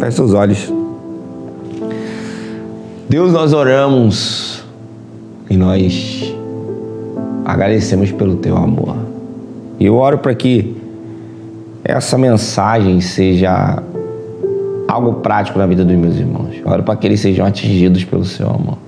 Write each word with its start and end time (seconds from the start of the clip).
Feche 0.00 0.12
seus 0.12 0.32
olhos. 0.32 0.72
Deus, 3.06 3.32
nós 3.32 3.52
oramos 3.52 4.64
e 5.50 5.56
nós 5.58 6.34
agradecemos 7.44 8.10
pelo 8.10 8.36
teu 8.36 8.56
amor. 8.56 8.96
E 9.78 9.84
eu 9.84 9.96
oro 9.96 10.18
para 10.18 10.34
que 10.34 10.74
essa 11.84 12.16
mensagem 12.16 13.00
seja 13.02 13.82
algo 14.88 15.14
prático 15.14 15.58
na 15.58 15.66
vida 15.66 15.84
dos 15.84 15.96
meus 15.96 16.16
irmãos. 16.16 16.54
Eu 16.64 16.70
oro 16.70 16.82
para 16.82 16.96
que 16.96 17.06
eles 17.06 17.20
sejam 17.20 17.44
atingidos 17.44 18.02
pelo 18.02 18.24
seu 18.24 18.48
amor. 18.48 18.78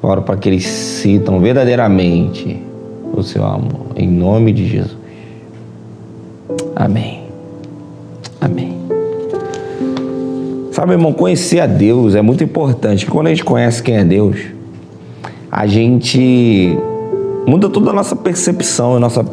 Eu 0.00 0.08
oro 0.08 0.22
para 0.22 0.36
que 0.36 0.48
eles 0.48 0.66
sintam 0.66 1.40
verdadeiramente 1.40 2.62
o 3.12 3.22
seu 3.24 3.44
amor. 3.44 3.88
Em 3.96 4.08
nome 4.08 4.52
de 4.52 4.68
Jesus. 4.68 4.96
Amém. 6.76 7.24
Amém. 8.40 8.77
Sabe, 10.78 10.92
irmão, 10.92 11.12
conhecer 11.12 11.58
a 11.58 11.66
Deus 11.66 12.14
é 12.14 12.22
muito 12.22 12.44
importante. 12.44 13.04
Quando 13.04 13.26
a 13.26 13.30
gente 13.30 13.42
conhece 13.42 13.82
quem 13.82 13.96
é 13.96 14.04
Deus, 14.04 14.36
a 15.50 15.66
gente 15.66 16.78
muda 17.44 17.68
toda 17.68 17.90
a 17.90 17.92
nossa 17.92 18.14
percepção, 18.14 18.94
a 18.94 19.00
nossa 19.00 19.26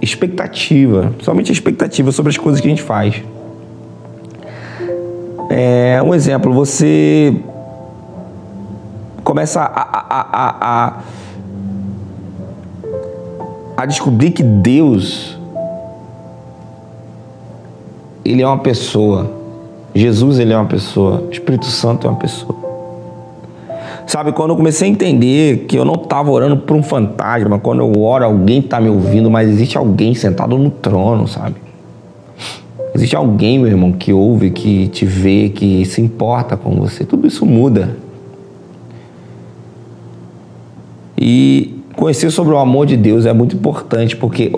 expectativa, 0.00 1.12
somente 1.20 1.50
a 1.50 1.52
expectativa 1.52 2.12
sobre 2.12 2.30
as 2.30 2.36
coisas 2.38 2.60
que 2.60 2.68
a 2.68 2.70
gente 2.70 2.84
faz. 2.84 3.20
É, 5.50 6.00
um 6.04 6.14
exemplo, 6.14 6.52
você 6.52 7.34
começa 9.24 9.60
a, 9.60 9.82
a, 10.08 10.56
a, 10.62 11.02
a 13.76 13.86
descobrir 13.86 14.30
que 14.30 14.44
Deus 14.44 15.36
ele 18.24 18.40
é 18.40 18.46
uma 18.46 18.58
pessoa. 18.58 19.41
Jesus 19.94 20.38
ele 20.38 20.52
é 20.52 20.56
uma 20.56 20.66
pessoa, 20.66 21.24
o 21.28 21.30
Espírito 21.30 21.66
Santo 21.66 22.06
é 22.06 22.10
uma 22.10 22.18
pessoa. 22.18 22.56
Sabe, 24.06 24.32
quando 24.32 24.50
eu 24.50 24.56
comecei 24.56 24.88
a 24.88 24.90
entender 24.90 25.66
que 25.68 25.76
eu 25.76 25.84
não 25.84 25.94
estava 25.94 26.30
orando 26.30 26.56
por 26.56 26.76
um 26.76 26.82
fantasma, 26.82 27.58
quando 27.58 27.80
eu 27.80 28.02
oro, 28.02 28.24
alguém 28.24 28.58
está 28.58 28.80
me 28.80 28.88
ouvindo, 28.88 29.30
mas 29.30 29.48
existe 29.48 29.78
alguém 29.78 30.14
sentado 30.14 30.58
no 30.58 30.70
trono, 30.70 31.28
sabe? 31.28 31.56
Existe 32.94 33.16
alguém, 33.16 33.58
meu 33.58 33.68
irmão, 33.68 33.92
que 33.92 34.12
ouve, 34.12 34.50
que 34.50 34.88
te 34.88 35.06
vê, 35.06 35.48
que 35.48 35.84
se 35.84 36.00
importa 36.00 36.56
com 36.56 36.72
você. 36.72 37.04
Tudo 37.04 37.26
isso 37.26 37.46
muda. 37.46 37.96
E 41.16 41.80
conhecer 41.96 42.30
sobre 42.30 42.52
o 42.52 42.58
amor 42.58 42.86
de 42.86 42.96
Deus 42.96 43.24
é 43.24 43.32
muito 43.32 43.56
importante, 43.56 44.16
porque 44.16 44.50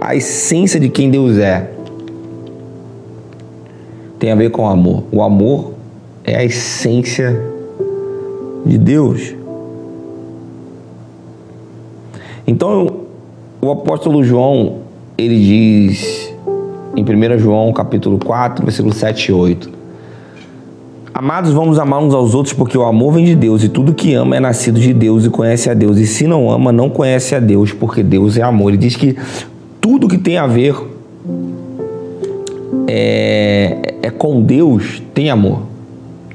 a 0.00 0.16
essência 0.16 0.80
de 0.80 0.88
quem 0.88 1.10
Deus 1.10 1.36
é 1.38 1.75
tem 4.18 4.30
a 4.30 4.34
ver 4.34 4.50
com 4.50 4.62
o 4.62 4.66
amor. 4.66 5.04
O 5.12 5.22
amor 5.22 5.72
é 6.24 6.36
a 6.36 6.44
essência 6.44 7.40
de 8.64 8.78
Deus. 8.78 9.34
Então, 12.46 13.00
o 13.60 13.70
apóstolo 13.70 14.22
João, 14.22 14.78
ele 15.18 15.38
diz 15.38 16.32
em 16.96 17.02
1 17.02 17.38
João, 17.38 17.72
capítulo 17.72 18.18
4, 18.18 18.64
versículo 18.64 18.94
7 18.94 19.30
e 19.30 19.32
8: 19.32 19.70
Amados, 21.12 21.52
vamos 21.52 21.78
amar 21.78 22.02
uns 22.02 22.14
aos 22.14 22.34
outros, 22.34 22.52
porque 22.52 22.76
o 22.76 22.84
amor 22.84 23.14
vem 23.14 23.24
de 23.24 23.34
Deus, 23.34 23.64
e 23.64 23.68
tudo 23.68 23.94
que 23.94 24.14
ama 24.14 24.36
é 24.36 24.40
nascido 24.40 24.78
de 24.78 24.92
Deus 24.92 25.24
e 25.24 25.30
conhece 25.30 25.70
a 25.70 25.74
Deus. 25.74 25.98
E 25.98 26.06
se 26.06 26.26
não 26.26 26.50
ama, 26.50 26.70
não 26.70 26.90
conhece 26.90 27.34
a 27.34 27.40
Deus, 27.40 27.72
porque 27.72 28.02
Deus 28.02 28.36
é 28.36 28.42
amor. 28.42 28.68
Ele 28.68 28.78
diz 28.78 28.96
que 28.96 29.16
tudo 29.80 30.08
que 30.08 30.18
tem 30.18 30.36
a 30.36 30.46
ver 30.46 30.76
é, 32.86 33.94
é 34.06 34.10
com 34.10 34.40
Deus 34.40 35.02
tem 35.12 35.30
amor. 35.30 35.62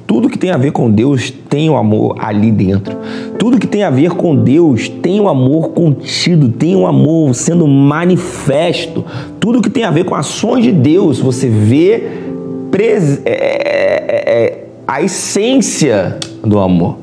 Tudo 0.06 0.30
que 0.30 0.38
tem 0.38 0.52
a 0.52 0.58
ver 0.58 0.74
com 0.74 0.92
Deus 0.92 1.32
tem 1.50 1.70
o 1.70 1.78
amor 1.78 2.18
ali 2.20 2.52
dentro. 2.52 2.98
Tudo 3.40 3.58
que 3.58 3.66
tem 3.66 3.84
a 3.84 3.90
ver 3.90 4.12
com 4.12 4.36
Deus 4.36 4.90
tem 4.90 5.22
o 5.22 5.30
amor 5.30 5.70
contido, 5.70 6.50
tem 6.50 6.76
o 6.76 6.86
amor 6.86 7.34
sendo 7.34 7.66
manifesto. 7.66 9.06
Tudo 9.40 9.62
que 9.62 9.70
tem 9.70 9.86
a 9.86 9.90
ver 9.90 10.04
com 10.04 10.14
ações 10.14 10.66
de 10.66 10.72
Deus, 10.74 11.20
você 11.20 11.48
vê 11.48 12.10
pres... 12.70 13.22
é, 13.24 13.32
é, 13.32 14.24
é, 14.28 14.66
a 14.86 15.02
essência 15.02 16.18
do 16.44 16.60
amor. 16.60 16.98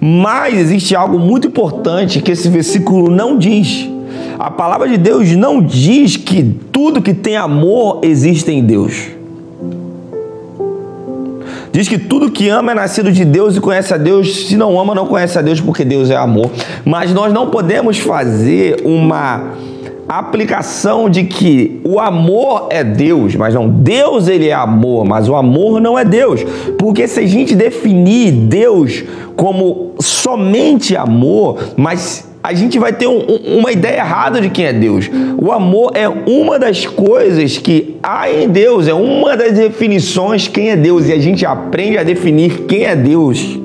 Mas 0.00 0.58
existe 0.58 0.96
algo 0.96 1.18
muito 1.18 1.48
importante 1.48 2.22
que 2.22 2.32
esse 2.32 2.48
versículo 2.48 3.10
não 3.10 3.36
diz. 3.36 3.90
A 4.38 4.50
palavra 4.50 4.88
de 4.88 4.96
Deus 4.96 5.30
não 5.32 5.60
diz 5.60 6.16
que 6.16 6.42
tudo 6.72 7.02
que 7.02 7.12
tem 7.12 7.36
amor 7.36 8.00
existe 8.02 8.50
em 8.50 8.64
Deus. 8.64 9.13
Diz 11.74 11.88
que 11.88 11.98
tudo 11.98 12.30
que 12.30 12.48
ama 12.48 12.70
é 12.70 12.74
nascido 12.76 13.10
de 13.10 13.24
Deus 13.24 13.56
e 13.56 13.60
conhece 13.60 13.92
a 13.92 13.96
Deus. 13.96 14.46
Se 14.46 14.56
não 14.56 14.78
ama, 14.78 14.94
não 14.94 15.08
conhece 15.08 15.36
a 15.36 15.42
Deus, 15.42 15.60
porque 15.60 15.84
Deus 15.84 16.08
é 16.08 16.14
amor. 16.14 16.48
Mas 16.84 17.12
nós 17.12 17.32
não 17.32 17.50
podemos 17.50 17.98
fazer 17.98 18.80
uma 18.84 19.54
aplicação 20.08 21.10
de 21.10 21.24
que 21.24 21.80
o 21.82 21.98
amor 21.98 22.68
é 22.70 22.84
Deus, 22.84 23.34
mas 23.34 23.54
não 23.54 23.68
Deus 23.68 24.28
ele 24.28 24.50
é 24.50 24.52
amor, 24.52 25.04
mas 25.04 25.28
o 25.28 25.34
amor 25.34 25.80
não 25.80 25.98
é 25.98 26.04
Deus. 26.04 26.44
Porque 26.78 27.08
se 27.08 27.18
a 27.18 27.26
gente 27.26 27.56
definir 27.56 28.30
Deus 28.30 29.02
como 29.34 29.96
somente 29.98 30.96
amor, 30.96 31.58
mas 31.76 32.24
a 32.44 32.52
gente 32.52 32.78
vai 32.78 32.92
ter 32.92 33.06
um, 33.06 33.20
uma 33.58 33.72
ideia 33.72 34.00
errada 34.00 34.38
de 34.38 34.50
quem 34.50 34.66
é 34.66 34.72
Deus. 34.74 35.10
O 35.40 35.50
amor 35.50 35.92
é 35.94 36.06
uma 36.06 36.58
das 36.58 36.84
coisas 36.84 37.56
que 37.56 37.96
há 38.02 38.30
em 38.30 38.50
Deus, 38.50 38.86
é 38.86 38.92
uma 38.92 39.34
das 39.34 39.54
definições 39.54 40.46
quem 40.46 40.68
é 40.68 40.76
Deus. 40.76 41.08
E 41.08 41.12
a 41.14 41.18
gente 41.18 41.46
aprende 41.46 41.96
a 41.96 42.02
definir 42.02 42.66
quem 42.66 42.84
é 42.84 42.94
Deus. 42.94 43.58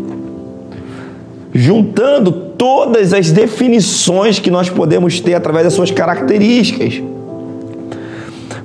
Juntando 1.53 2.31
todas 2.31 3.11
as 3.11 3.33
definições 3.33 4.39
que 4.39 4.49
nós 4.49 4.69
podemos 4.69 5.19
ter 5.19 5.33
através 5.33 5.65
das 5.65 5.73
suas 5.73 5.91
características. 5.91 7.03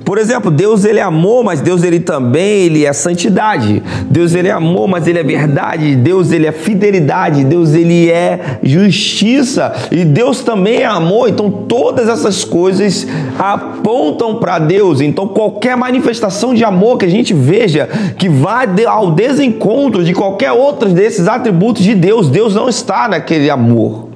Por 0.05 0.19
exemplo, 0.19 0.51
Deus 0.51 0.85
ele 0.85 0.99
é 0.99 1.01
amor, 1.01 1.43
mas 1.43 1.61
Deus 1.61 1.83
ele 1.83 1.99
também 1.99 2.61
ele 2.61 2.85
é 2.85 2.93
santidade. 2.93 3.81
Deus 4.07 4.35
ele 4.35 4.47
é 4.47 4.51
amor, 4.51 4.87
mas 4.87 5.07
ele 5.07 5.17
é 5.17 5.23
verdade. 5.23 5.95
Deus 5.95 6.31
ele 6.31 6.45
é 6.45 6.51
fidelidade. 6.51 7.43
Deus 7.43 7.73
ele 7.73 8.11
é 8.11 8.59
justiça. 8.61 9.73
E 9.91 10.05
Deus 10.05 10.43
também 10.43 10.81
é 10.81 10.85
amor. 10.85 11.27
Então 11.27 11.49
todas 11.49 12.07
essas 12.07 12.43
coisas 12.43 13.07
apontam 13.39 14.35
para 14.35 14.59
Deus. 14.59 15.01
Então 15.01 15.27
qualquer 15.27 15.75
manifestação 15.75 16.53
de 16.53 16.63
amor 16.63 16.99
que 16.99 17.05
a 17.05 17.09
gente 17.09 17.33
veja 17.33 17.89
que 18.15 18.29
vai 18.29 18.67
ao 18.85 19.11
desencontro 19.11 20.03
de 20.03 20.13
qualquer 20.13 20.51
outro 20.51 20.89
desses 20.89 21.27
atributos 21.27 21.83
de 21.83 21.95
Deus, 21.95 22.29
Deus 22.29 22.53
não 22.53 22.69
está 22.69 23.07
naquele 23.07 23.49
amor. 23.49 24.09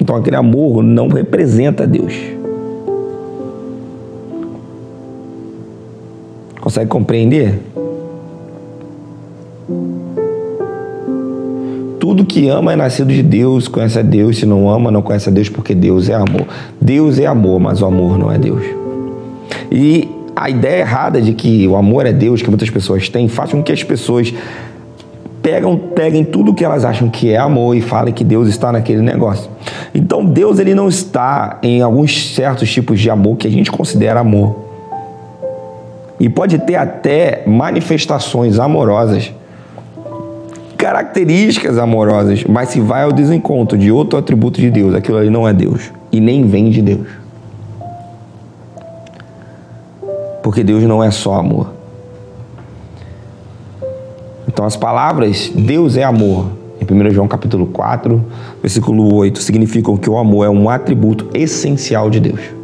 Então 0.00 0.16
aquele 0.16 0.36
amor 0.36 0.82
não 0.82 1.08
representa 1.08 1.86
Deus. 1.86 2.37
Consegue 6.68 6.90
compreender? 6.90 7.62
Tudo 11.98 12.26
que 12.26 12.46
ama 12.46 12.74
é 12.74 12.76
nascido 12.76 13.10
de 13.10 13.22
Deus, 13.22 13.68
conhece 13.68 13.98
a 13.98 14.02
Deus. 14.02 14.36
Se 14.36 14.44
não 14.44 14.68
ama, 14.68 14.90
não 14.90 15.00
conhece 15.00 15.30
a 15.30 15.32
Deus, 15.32 15.48
porque 15.48 15.74
Deus 15.74 16.10
é 16.10 16.14
amor. 16.14 16.46
Deus 16.78 17.18
é 17.18 17.24
amor, 17.24 17.58
mas 17.58 17.80
o 17.80 17.86
amor 17.86 18.18
não 18.18 18.30
é 18.30 18.36
Deus. 18.36 18.62
E 19.72 20.10
a 20.36 20.50
ideia 20.50 20.80
errada 20.80 21.22
de 21.22 21.32
que 21.32 21.66
o 21.66 21.74
amor 21.74 22.04
é 22.04 22.12
Deus, 22.12 22.42
que 22.42 22.50
muitas 22.50 22.68
pessoas 22.68 23.08
têm, 23.08 23.28
faz 23.28 23.50
com 23.50 23.62
que 23.62 23.72
as 23.72 23.82
pessoas 23.82 24.34
pegam, 25.40 25.74
peguem 25.74 26.22
tudo 26.22 26.52
que 26.52 26.66
elas 26.66 26.84
acham 26.84 27.08
que 27.08 27.30
é 27.30 27.38
amor 27.38 27.78
e 27.78 27.80
falem 27.80 28.12
que 28.12 28.22
Deus 28.22 28.46
está 28.46 28.70
naquele 28.70 29.00
negócio. 29.00 29.50
Então 29.94 30.22
Deus 30.22 30.58
ele 30.58 30.74
não 30.74 30.86
está 30.86 31.60
em 31.62 31.80
alguns 31.80 32.34
certos 32.34 32.70
tipos 32.70 33.00
de 33.00 33.08
amor 33.08 33.38
que 33.38 33.46
a 33.46 33.50
gente 33.50 33.72
considera 33.72 34.20
amor 34.20 34.67
e 36.20 36.28
pode 36.28 36.58
ter 36.58 36.74
até 36.74 37.42
manifestações 37.46 38.58
amorosas, 38.58 39.32
características 40.76 41.78
amorosas, 41.78 42.44
mas 42.44 42.70
se 42.70 42.80
vai 42.80 43.04
ao 43.04 43.12
desencontro 43.12 43.78
de 43.78 43.90
outro 43.90 44.18
atributo 44.18 44.60
de 44.60 44.70
Deus, 44.70 44.94
aquilo 44.94 45.18
ali 45.18 45.30
não 45.30 45.46
é 45.46 45.52
Deus 45.52 45.92
e 46.10 46.20
nem 46.20 46.46
vem 46.46 46.70
de 46.70 46.82
Deus. 46.82 47.06
Porque 50.42 50.64
Deus 50.64 50.82
não 50.84 51.02
é 51.04 51.10
só 51.10 51.34
amor. 51.34 51.72
Então 54.46 54.64
as 54.64 54.76
palavras 54.76 55.52
Deus 55.54 55.96
é 55.96 56.02
amor, 56.02 56.50
em 56.80 56.84
1 56.84 57.10
João 57.10 57.28
capítulo 57.28 57.66
4, 57.66 58.24
versículo 58.60 59.14
8, 59.14 59.40
significam 59.40 59.96
que 59.96 60.08
o 60.08 60.16
amor 60.16 60.46
é 60.46 60.50
um 60.50 60.70
atributo 60.70 61.28
essencial 61.34 62.08
de 62.08 62.18
Deus 62.18 62.57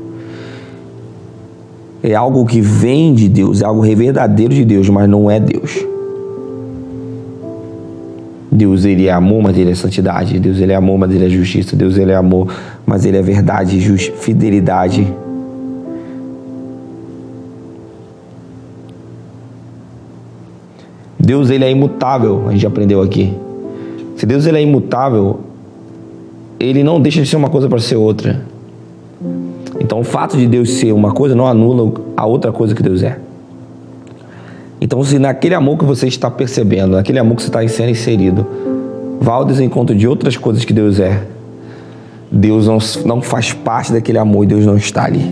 é 2.06 2.14
algo 2.14 2.44
que 2.44 2.60
vem 2.60 3.14
de 3.14 3.30
Deus, 3.30 3.62
é 3.62 3.64
algo 3.64 3.80
verdadeiro 3.80 4.52
de 4.52 4.62
Deus, 4.62 4.90
mas 4.90 5.08
não 5.08 5.30
é 5.30 5.40
Deus. 5.40 5.82
Deus 8.52 8.84
ele 8.84 9.06
é 9.06 9.10
amor, 9.10 9.42
mas 9.42 9.56
ele 9.56 9.70
é 9.70 9.74
santidade. 9.74 10.38
Deus 10.38 10.58
ele 10.58 10.72
é 10.72 10.74
amor, 10.74 10.98
mas 10.98 11.10
ele 11.10 11.24
é 11.24 11.30
justiça. 11.30 11.74
Deus 11.74 11.96
ele 11.96 12.12
é 12.12 12.14
amor, 12.14 12.54
mas 12.84 13.06
ele 13.06 13.16
é 13.16 13.22
verdade, 13.22 13.80
just, 13.80 14.12
fidelidade. 14.16 15.10
Deus 21.18 21.48
ele 21.48 21.64
é 21.64 21.70
imutável, 21.70 22.48
a 22.48 22.52
gente 22.52 22.66
aprendeu 22.66 23.00
aqui. 23.00 23.34
Se 24.18 24.26
Deus 24.26 24.44
ele 24.44 24.58
é 24.58 24.62
imutável, 24.62 25.40
ele 26.60 26.84
não 26.84 27.00
deixa 27.00 27.22
de 27.22 27.26
ser 27.26 27.36
uma 27.36 27.48
coisa 27.48 27.66
para 27.66 27.78
ser 27.78 27.96
outra. 27.96 28.52
Então 29.84 30.00
o 30.00 30.04
fato 30.04 30.38
de 30.38 30.46
Deus 30.46 30.70
ser 30.70 30.92
uma 30.92 31.12
coisa 31.12 31.34
não 31.34 31.46
anula 31.46 31.92
a 32.16 32.24
outra 32.24 32.50
coisa 32.50 32.74
que 32.74 32.82
Deus 32.82 33.02
é. 33.02 33.18
Então 34.80 35.04
se 35.04 35.18
naquele 35.18 35.54
amor 35.54 35.76
que 35.76 35.84
você 35.84 36.08
está 36.08 36.30
percebendo, 36.30 36.92
naquele 36.92 37.18
amor 37.18 37.36
que 37.36 37.42
você 37.42 37.48
está 37.48 37.68
sendo 37.68 37.90
inserido, 37.90 38.46
vá 39.20 39.34
ao 39.34 39.44
desencontro 39.44 39.94
de 39.94 40.08
outras 40.08 40.38
coisas 40.38 40.64
que 40.64 40.72
Deus 40.72 40.98
é, 40.98 41.22
Deus 42.32 42.66
não, 42.66 42.78
não 43.04 43.20
faz 43.20 43.52
parte 43.52 43.92
daquele 43.92 44.16
amor 44.16 44.44
e 44.44 44.46
Deus 44.46 44.64
não 44.64 44.78
está 44.78 45.04
ali. 45.04 45.30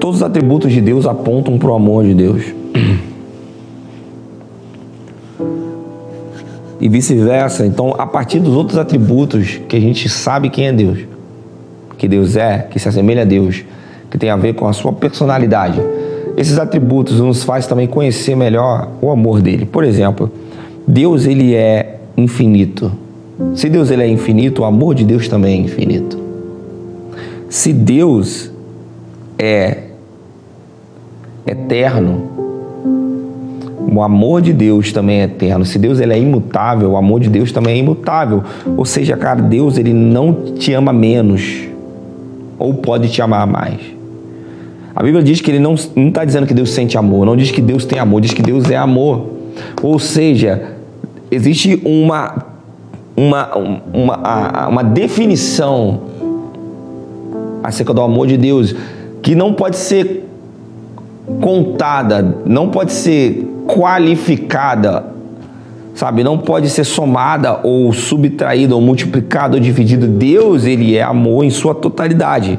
Todos 0.00 0.16
os 0.16 0.22
atributos 0.24 0.72
de 0.72 0.80
Deus 0.80 1.06
apontam 1.06 1.56
para 1.56 1.70
o 1.70 1.74
amor 1.74 2.02
de 2.02 2.14
Deus. 2.14 2.42
E 6.80 6.88
vice-versa. 6.88 7.66
Então, 7.66 7.94
a 7.98 8.06
partir 8.06 8.38
dos 8.40 8.54
outros 8.54 8.78
atributos 8.78 9.60
que 9.68 9.76
a 9.76 9.80
gente 9.80 10.08
sabe 10.08 10.48
quem 10.50 10.68
é 10.68 10.72
Deus, 10.72 11.00
que 11.96 12.06
Deus 12.06 12.36
é, 12.36 12.66
que 12.70 12.78
se 12.78 12.88
assemelha 12.88 13.22
a 13.22 13.24
Deus, 13.24 13.64
que 14.10 14.16
tem 14.16 14.30
a 14.30 14.36
ver 14.36 14.54
com 14.54 14.66
a 14.66 14.72
sua 14.72 14.92
personalidade, 14.92 15.80
esses 16.36 16.58
atributos 16.58 17.18
nos 17.18 17.42
faz 17.42 17.66
também 17.66 17.88
conhecer 17.88 18.36
melhor 18.36 18.88
o 19.02 19.10
amor 19.10 19.42
dele. 19.42 19.66
Por 19.66 19.82
exemplo, 19.82 20.30
Deus 20.86 21.26
ele 21.26 21.54
é 21.54 21.98
infinito. 22.16 22.92
Se 23.54 23.68
Deus 23.68 23.90
ele 23.90 24.02
é 24.02 24.08
infinito, 24.08 24.62
o 24.62 24.64
amor 24.64 24.94
de 24.94 25.04
Deus 25.04 25.26
também 25.26 25.60
é 25.60 25.64
infinito. 25.64 26.18
Se 27.48 27.72
Deus 27.72 28.52
é 29.38 29.78
eterno, 31.46 32.47
o 33.98 34.02
amor 34.02 34.40
de 34.40 34.52
Deus 34.52 34.92
também 34.92 35.20
é 35.20 35.24
eterno. 35.24 35.64
Se 35.64 35.76
Deus 35.76 35.98
ele 35.98 36.12
é 36.12 36.18
imutável, 36.18 36.92
o 36.92 36.96
amor 36.96 37.20
de 37.20 37.28
Deus 37.28 37.50
também 37.50 37.74
é 37.74 37.78
imutável. 37.78 38.44
Ou 38.76 38.84
seja, 38.84 39.16
cara, 39.16 39.42
Deus 39.42 39.76
ele 39.76 39.92
não 39.92 40.54
te 40.56 40.72
ama 40.72 40.92
menos 40.92 41.64
ou 42.58 42.74
pode 42.74 43.08
te 43.08 43.20
amar 43.20 43.44
mais. 43.46 43.80
A 44.94 45.02
Bíblia 45.02 45.22
diz 45.22 45.40
que 45.40 45.50
ele 45.50 45.58
não 45.58 45.74
está 45.74 46.24
dizendo 46.24 46.46
que 46.46 46.54
Deus 46.54 46.70
sente 46.70 46.96
amor, 46.96 47.26
não 47.26 47.36
diz 47.36 47.50
que 47.50 47.60
Deus 47.60 47.84
tem 47.84 47.98
amor, 47.98 48.20
diz 48.20 48.32
que 48.32 48.42
Deus 48.42 48.70
é 48.70 48.76
amor. 48.76 49.30
Ou 49.82 49.98
seja, 49.98 50.74
existe 51.30 51.80
uma, 51.84 52.46
uma, 53.16 53.56
uma, 53.92 54.68
uma 54.68 54.84
definição 54.84 56.02
acerca 57.64 57.92
do 57.92 58.00
amor 58.00 58.28
de 58.28 58.36
Deus 58.36 58.74
que 59.22 59.34
não 59.34 59.52
pode 59.52 59.76
ser 59.76 60.24
contada, 61.40 62.36
não 62.46 62.68
pode 62.68 62.92
ser 62.92 63.57
qualificada, 63.68 65.04
sabe? 65.94 66.24
Não 66.24 66.38
pode 66.38 66.70
ser 66.70 66.84
somada 66.84 67.60
ou 67.62 67.92
subtraída 67.92 68.74
ou 68.74 68.80
multiplicada 68.80 69.56
ou 69.56 69.60
dividida. 69.60 70.06
Deus, 70.06 70.64
ele 70.64 70.96
é 70.96 71.02
amor 71.02 71.44
em 71.44 71.50
sua 71.50 71.74
totalidade. 71.74 72.58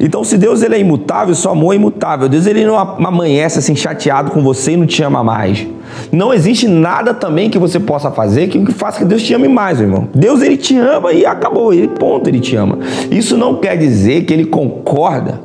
Então, 0.00 0.24
se 0.24 0.36
Deus 0.36 0.62
ele 0.62 0.74
é 0.74 0.80
imutável, 0.80 1.34
seu 1.34 1.50
amor 1.50 1.74
é 1.74 1.76
imutável. 1.76 2.28
Deus 2.28 2.46
ele 2.46 2.64
não 2.64 2.76
amanhece 2.76 3.58
assim 3.58 3.76
chateado 3.76 4.30
com 4.30 4.42
você 4.42 4.72
e 4.72 4.76
não 4.76 4.86
te 4.86 5.02
ama 5.02 5.22
mais. 5.22 5.66
Não 6.10 6.34
existe 6.34 6.66
nada 6.66 7.14
também 7.14 7.48
que 7.48 7.58
você 7.58 7.78
possa 7.78 8.10
fazer 8.10 8.48
que 8.48 8.72
faça 8.72 8.98
que 8.98 9.04
Deus 9.04 9.22
te 9.22 9.34
ame 9.34 9.46
mais, 9.46 9.80
irmão. 9.80 10.08
Deus 10.12 10.42
ele 10.42 10.56
te 10.56 10.76
ama 10.76 11.12
e 11.12 11.24
acabou, 11.24 11.72
ele 11.72 11.88
ponto, 11.88 12.28
ele 12.28 12.40
te 12.40 12.56
ama. 12.56 12.78
Isso 13.10 13.36
não 13.36 13.56
quer 13.56 13.76
dizer 13.76 14.24
que 14.24 14.32
ele 14.32 14.46
concorda 14.46 15.40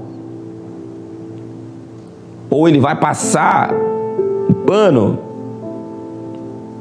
ou 2.50 2.68
ele 2.68 2.80
vai 2.80 2.96
passar 2.96 3.72
pano 4.70 5.18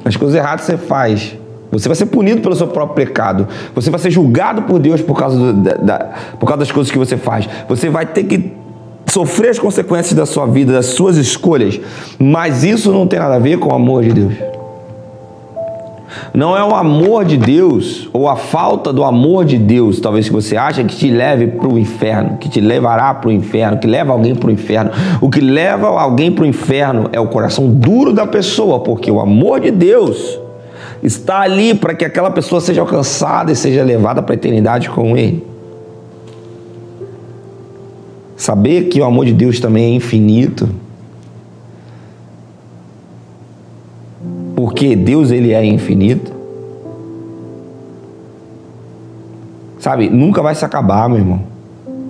nas 0.04 0.14
coisas 0.14 0.36
erradas 0.36 0.66
você 0.66 0.76
faz. 0.76 1.34
Você 1.72 1.88
vai 1.88 1.96
ser 1.96 2.06
punido 2.06 2.42
pelo 2.42 2.54
seu 2.54 2.66
próprio 2.66 3.06
pecado. 3.06 3.48
Você 3.74 3.88
vai 3.90 3.98
ser 3.98 4.10
julgado 4.10 4.62
por 4.62 4.78
Deus 4.78 5.00
por 5.00 5.18
causa, 5.18 5.38
do, 5.38 5.52
da, 5.54 5.74
da, 5.74 5.98
por 6.38 6.46
causa 6.46 6.58
das 6.58 6.70
coisas 6.70 6.90
que 6.92 6.98
você 6.98 7.16
faz. 7.16 7.48
Você 7.66 7.88
vai 7.88 8.04
ter 8.04 8.24
que 8.24 8.52
sofrer 9.06 9.50
as 9.50 9.58
consequências 9.58 10.12
da 10.12 10.26
sua 10.26 10.46
vida, 10.46 10.72
das 10.72 10.86
suas 10.86 11.16
escolhas. 11.16 11.80
Mas 12.18 12.62
isso 12.62 12.92
não 12.92 13.06
tem 13.06 13.18
nada 13.18 13.36
a 13.36 13.38
ver 13.38 13.58
com 13.58 13.70
o 13.70 13.74
amor 13.74 14.02
de 14.02 14.12
Deus. 14.12 14.34
Não 16.32 16.56
é 16.56 16.64
o 16.64 16.74
amor 16.74 17.24
de 17.24 17.36
Deus 17.36 18.08
ou 18.12 18.28
a 18.28 18.36
falta 18.36 18.92
do 18.92 19.04
amor 19.04 19.44
de 19.44 19.58
Deus, 19.58 20.00
talvez 20.00 20.26
que 20.26 20.32
você 20.32 20.56
acha 20.56 20.82
que 20.84 20.96
te 20.96 21.10
leve 21.10 21.46
para 21.48 21.68
o 21.68 21.78
inferno, 21.78 22.38
que 22.38 22.48
te 22.48 22.60
levará 22.60 23.12
para 23.14 23.28
o 23.28 23.32
inferno, 23.32 23.78
que 23.78 23.86
leva 23.86 24.12
alguém 24.12 24.34
para 24.34 24.48
o 24.48 24.50
inferno. 24.50 24.90
O 25.20 25.28
que 25.28 25.40
leva 25.40 25.88
alguém 25.88 26.32
para 26.32 26.44
o 26.44 26.46
inferno 26.46 27.08
é 27.12 27.20
o 27.20 27.28
coração 27.28 27.68
duro 27.68 28.12
da 28.12 28.26
pessoa, 28.26 28.80
porque 28.80 29.10
o 29.10 29.20
amor 29.20 29.60
de 29.60 29.70
Deus 29.70 30.38
está 31.02 31.40
ali 31.40 31.74
para 31.74 31.94
que 31.94 32.04
aquela 32.04 32.30
pessoa 32.30 32.60
seja 32.60 32.80
alcançada 32.80 33.52
e 33.52 33.56
seja 33.56 33.82
levada 33.82 34.22
para 34.22 34.34
a 34.34 34.36
eternidade 34.36 34.88
com 34.88 35.16
Ele. 35.16 35.46
Saber 38.36 38.84
que 38.84 39.00
o 39.00 39.04
amor 39.04 39.26
de 39.26 39.32
Deus 39.32 39.58
também 39.58 39.92
é 39.92 39.96
infinito. 39.96 40.68
Porque 44.58 44.96
Deus 44.96 45.30
ele 45.30 45.52
é 45.52 45.64
infinito. 45.64 46.32
Sabe, 49.78 50.10
nunca 50.10 50.42
vai 50.42 50.52
se 50.56 50.64
acabar, 50.64 51.08
meu 51.08 51.18
irmão 51.18 51.40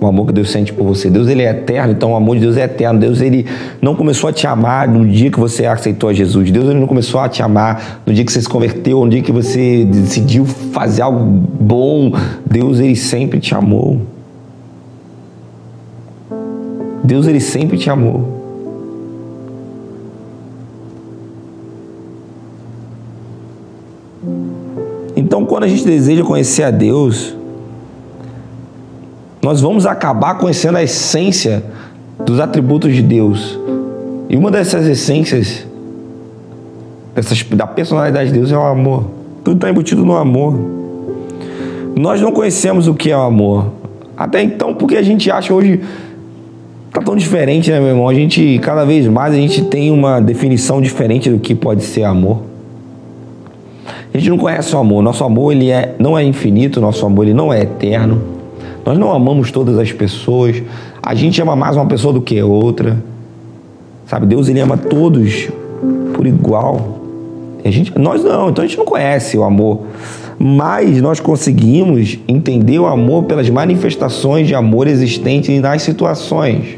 o 0.01 0.07
amor 0.07 0.27
que 0.27 0.31
Deus 0.31 0.49
sente 0.49 0.71
por 0.71 0.85
você. 0.85 1.09
Deus 1.09 1.27
ele 1.27 1.43
é 1.43 1.49
eterno, 1.49 1.91
então 1.91 2.13
o 2.13 2.15
amor 2.15 2.35
de 2.35 2.41
Deus 2.43 2.55
é 2.55 2.63
eterno. 2.63 2.97
Deus 2.97 3.19
ele 3.19 3.45
não 3.81 3.93
começou 3.95 4.29
a 4.29 4.33
te 4.33 4.47
amar 4.47 4.87
no 4.87 5.05
dia 5.05 5.29
que 5.29 5.37
você 5.37 5.65
aceitou 5.65 6.09
a 6.09 6.13
Jesus. 6.13 6.49
Deus 6.51 6.69
ele 6.69 6.79
não 6.79 6.87
começou 6.87 7.19
a 7.19 7.27
te 7.27 7.43
amar 7.43 8.01
no 8.05 8.13
dia 8.13 8.23
que 8.23 8.31
você 8.31 8.41
se 8.41 8.47
converteu, 8.47 9.03
no 9.03 9.09
dia 9.09 9.21
que 9.21 9.31
você 9.31 9.83
decidiu 9.83 10.45
fazer 10.45 11.01
algo 11.01 11.19
bom. 11.19 12.13
Deus 12.49 12.79
ele 12.79 12.95
sempre 12.95 13.41
te 13.41 13.53
amou. 13.53 13.99
Deus 17.03 17.27
ele 17.27 17.41
sempre 17.41 17.77
te 17.77 17.89
amou. 17.89 18.38
Então, 25.15 25.45
quando 25.45 25.63
a 25.63 25.67
gente 25.67 25.85
deseja 25.85 26.23
conhecer 26.23 26.63
a 26.63 26.71
Deus, 26.71 27.35
nós 29.41 29.61
vamos 29.61 29.85
acabar 29.85 30.35
conhecendo 30.37 30.77
a 30.77 30.83
essência 30.83 31.63
dos 32.25 32.39
atributos 32.39 32.93
de 32.93 33.01
Deus. 33.01 33.57
E 34.29 34.35
uma 34.37 34.51
dessas 34.51 34.85
essências 34.85 35.65
dessas, 37.15 37.43
da 37.43 37.65
personalidade 37.65 38.31
de 38.31 38.37
Deus 38.37 38.51
é 38.51 38.57
o 38.57 38.61
amor. 38.61 39.05
Tudo 39.43 39.57
está 39.57 39.69
embutido 39.69 40.05
no 40.05 40.15
amor. 40.15 40.59
Nós 41.95 42.21
não 42.21 42.31
conhecemos 42.31 42.87
o 42.87 42.93
que 42.93 43.11
é 43.11 43.17
o 43.17 43.21
amor. 43.21 43.67
Até 44.15 44.43
então, 44.43 44.73
porque 44.73 44.97
a 44.97 45.01
gente 45.01 45.31
acha 45.31 45.53
hoje 45.53 45.81
tá 46.91 47.01
tão 47.01 47.15
diferente, 47.15 47.71
né, 47.71 47.79
meu 47.79 47.89
irmão? 47.89 48.09
A 48.09 48.13
gente 48.13 48.59
cada 48.59 48.83
vez 48.83 49.07
mais 49.07 49.33
a 49.33 49.37
gente 49.37 49.63
tem 49.65 49.91
uma 49.91 50.19
definição 50.19 50.81
diferente 50.81 51.29
do 51.29 51.39
que 51.39 51.55
pode 51.55 51.83
ser 51.83 52.03
amor. 52.03 52.48
A 54.19 54.21
gente 54.21 54.31
não 54.31 54.37
conhece 54.37 54.75
o 54.75 54.79
amor. 54.79 55.01
Nosso 55.01 55.23
amor 55.23 55.53
ele 55.53 55.71
é 55.71 55.95
não 55.97 56.17
é 56.17 56.21
infinito, 56.21 56.81
nosso 56.81 57.05
amor 57.05 57.23
ele 57.23 57.33
não 57.33 57.53
é 57.53 57.61
eterno. 57.61 58.21
Nós 58.85 58.97
não 58.97 59.13
amamos 59.13 59.49
todas 59.49 59.79
as 59.79 59.93
pessoas. 59.93 60.61
A 61.01 61.15
gente 61.15 61.41
ama 61.41 61.55
mais 61.55 61.77
uma 61.77 61.85
pessoa 61.85 62.11
do 62.11 62.19
que 62.19 62.43
outra. 62.43 63.01
Sabe, 64.05 64.25
Deus 64.25 64.49
ele 64.49 64.59
ama 64.59 64.75
todos 64.75 65.47
por 66.13 66.27
igual. 66.27 66.99
A 67.63 67.71
gente, 67.71 67.97
nós 67.97 68.21
não, 68.21 68.49
então 68.49 68.61
a 68.61 68.67
gente 68.67 68.77
não 68.77 68.83
conhece 68.83 69.37
o 69.37 69.43
amor. 69.45 69.83
Mas 70.37 71.01
nós 71.01 71.21
conseguimos 71.21 72.19
entender 72.27 72.77
o 72.77 72.87
amor 72.87 73.23
pelas 73.23 73.49
manifestações 73.49 74.49
de 74.49 74.53
amor 74.53 74.87
existentes 74.87 75.61
nas 75.61 75.81
situações. 75.81 76.77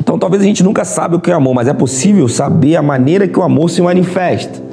Então 0.00 0.18
talvez 0.18 0.42
a 0.42 0.46
gente 0.46 0.62
nunca 0.62 0.82
sabe 0.82 1.16
o 1.16 1.20
que 1.20 1.30
é 1.30 1.34
amor, 1.34 1.52
mas 1.52 1.68
é 1.68 1.74
possível 1.74 2.26
saber 2.26 2.76
a 2.76 2.82
maneira 2.82 3.28
que 3.28 3.38
o 3.38 3.42
amor 3.42 3.68
se 3.68 3.82
manifesta. 3.82 4.69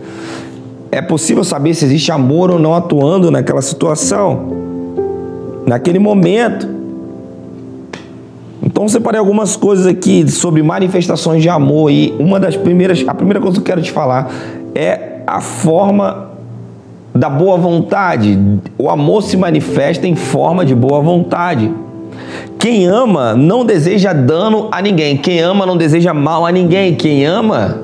É 0.91 1.01
possível 1.01 1.43
saber 1.43 1.73
se 1.73 1.85
existe 1.85 2.11
amor 2.11 2.51
ou 2.51 2.59
não 2.59 2.73
atuando 2.73 3.29
naquela 3.29 3.61
situação 3.61 4.57
naquele 5.67 5.99
momento. 5.99 6.65
Então 8.63 8.87
separei 8.87 9.19
algumas 9.19 9.57
coisas 9.57 9.85
aqui 9.85 10.29
sobre 10.31 10.63
manifestações 10.63 11.41
de 11.41 11.49
amor 11.49 11.91
e 11.91 12.15
uma 12.17 12.39
das 12.39 12.55
primeiras, 12.55 13.03
a 13.05 13.13
primeira 13.13 13.41
coisa 13.41 13.55
que 13.55 13.61
eu 13.61 13.65
quero 13.65 13.81
te 13.81 13.91
falar 13.91 14.31
é 14.73 15.19
a 15.27 15.41
forma 15.41 16.31
da 17.13 17.29
boa 17.29 17.57
vontade. 17.57 18.39
O 18.77 18.89
amor 18.89 19.23
se 19.23 19.35
manifesta 19.35 20.07
em 20.07 20.15
forma 20.15 20.65
de 20.65 20.73
boa 20.73 21.01
vontade. 21.01 21.71
Quem 22.57 22.85
ama 22.85 23.35
não 23.35 23.65
deseja 23.65 24.13
dano 24.13 24.69
a 24.71 24.81
ninguém. 24.81 25.17
Quem 25.17 25.39
ama 25.39 25.65
não 25.65 25.77
deseja 25.77 26.13
mal 26.13 26.45
a 26.45 26.51
ninguém. 26.51 26.95
Quem 26.95 27.25
ama 27.25 27.81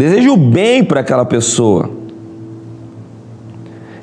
deseja 0.00 0.30
o 0.30 0.36
bem 0.36 0.82
para 0.82 1.00
aquela 1.00 1.26
pessoa. 1.26 1.90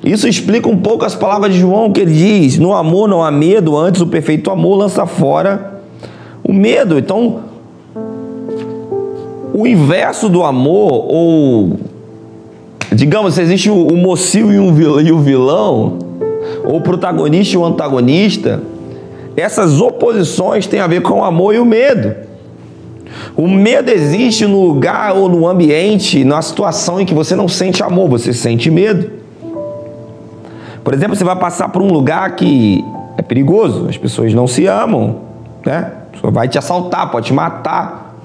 Isso 0.03 0.27
explica 0.27 0.69
um 0.69 0.77
pouco 0.77 1.03
as 1.03 1.15
palavras 1.15 1.51
de 1.51 1.59
João 1.59 1.91
que 1.91 1.99
ele 1.99 2.13
diz: 2.13 2.59
no 2.59 2.71
amor 2.71 3.09
não 3.09 3.23
há 3.23 3.31
medo, 3.31 3.75
antes 3.75 3.99
o 3.99 4.05
perfeito 4.05 4.51
amor 4.51 4.75
lança 4.75 5.07
fora 5.07 5.81
o 6.43 6.53
medo. 6.53 6.99
Então, 6.99 7.39
o 9.55 9.65
inverso 9.65 10.29
do 10.29 10.43
amor, 10.43 10.91
ou 10.91 11.79
digamos, 12.93 13.33
se 13.33 13.41
existe 13.41 13.71
o, 13.71 13.97
mocinho 13.97 14.51
e, 15.01 15.07
e 15.07 15.11
o 15.11 15.17
vilão, 15.17 15.97
ou 16.63 16.77
o 16.77 16.81
protagonista 16.81 17.55
e 17.55 17.57
o 17.57 17.65
antagonista, 17.65 18.61
essas 19.35 19.81
oposições 19.81 20.67
têm 20.67 20.79
a 20.79 20.85
ver 20.85 21.01
com 21.01 21.21
o 21.21 21.23
amor 21.23 21.55
e 21.55 21.59
o 21.59 21.65
medo. 21.65 22.26
O 23.37 23.47
medo 23.47 23.91
existe 23.91 24.47
no 24.47 24.65
lugar 24.65 25.13
ou 25.15 25.29
no 25.29 25.47
ambiente, 25.47 26.23
na 26.23 26.41
situação 26.41 26.99
em 26.99 27.05
que 27.05 27.13
você 27.13 27.35
não 27.35 27.47
sente 27.47 27.83
amor, 27.83 28.09
você 28.09 28.33
sente 28.33 28.71
medo. 28.71 29.11
Por 30.83 30.91
exemplo, 30.91 31.15
você 31.15 31.23
vai 31.23 31.35
passar 31.35 31.69
por 31.69 31.83
um 31.83 31.93
lugar 31.93 32.35
que 32.35 32.83
é 33.15 33.21
perigoso, 33.21 33.85
as 33.87 33.95
pessoas 33.95 34.33
não 34.33 34.47
se 34.47 34.65
amam, 34.65 35.17
né? 35.63 35.91
Pessoa 36.11 36.31
vai 36.31 36.47
te 36.47 36.57
assaltar, 36.57 37.11
pode 37.11 37.27
te 37.27 37.33
matar. 37.33 38.15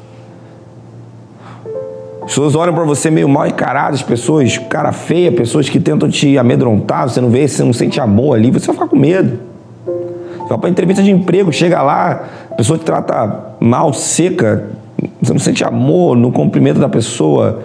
As 2.22 2.28
pessoas 2.28 2.54
olham 2.54 2.72
para 2.72 2.84
você 2.84 3.10
meio 3.10 3.28
mal 3.28 3.46
encaradas, 3.46 4.00
pessoas 4.00 4.56
cara 4.56 4.92
feia, 4.92 5.30
pessoas 5.30 5.68
que 5.68 5.78
tentam 5.78 6.08
te 6.08 6.38
amedrontar, 6.38 7.10
você 7.10 7.20
não 7.20 7.28
vê, 7.28 7.46
você 7.46 7.62
não 7.62 7.74
sente 7.74 8.00
amor 8.00 8.38
ali, 8.38 8.50
você 8.50 8.64
vai 8.66 8.76
ficar 8.76 8.88
com 8.88 8.96
medo. 8.96 9.38
Você 10.38 10.48
vai 10.48 10.56
para 10.56 10.70
entrevista 10.70 11.02
de 11.02 11.10
emprego, 11.10 11.52
chega 11.52 11.82
lá, 11.82 12.28
a 12.50 12.54
pessoa 12.54 12.78
te 12.78 12.84
trata 12.86 13.56
mal, 13.60 13.92
seca, 13.92 14.70
você 15.22 15.32
não 15.32 15.40
sente 15.40 15.64
amor 15.64 16.16
no 16.16 16.32
cumprimento 16.32 16.80
da 16.80 16.88
pessoa, 16.88 17.60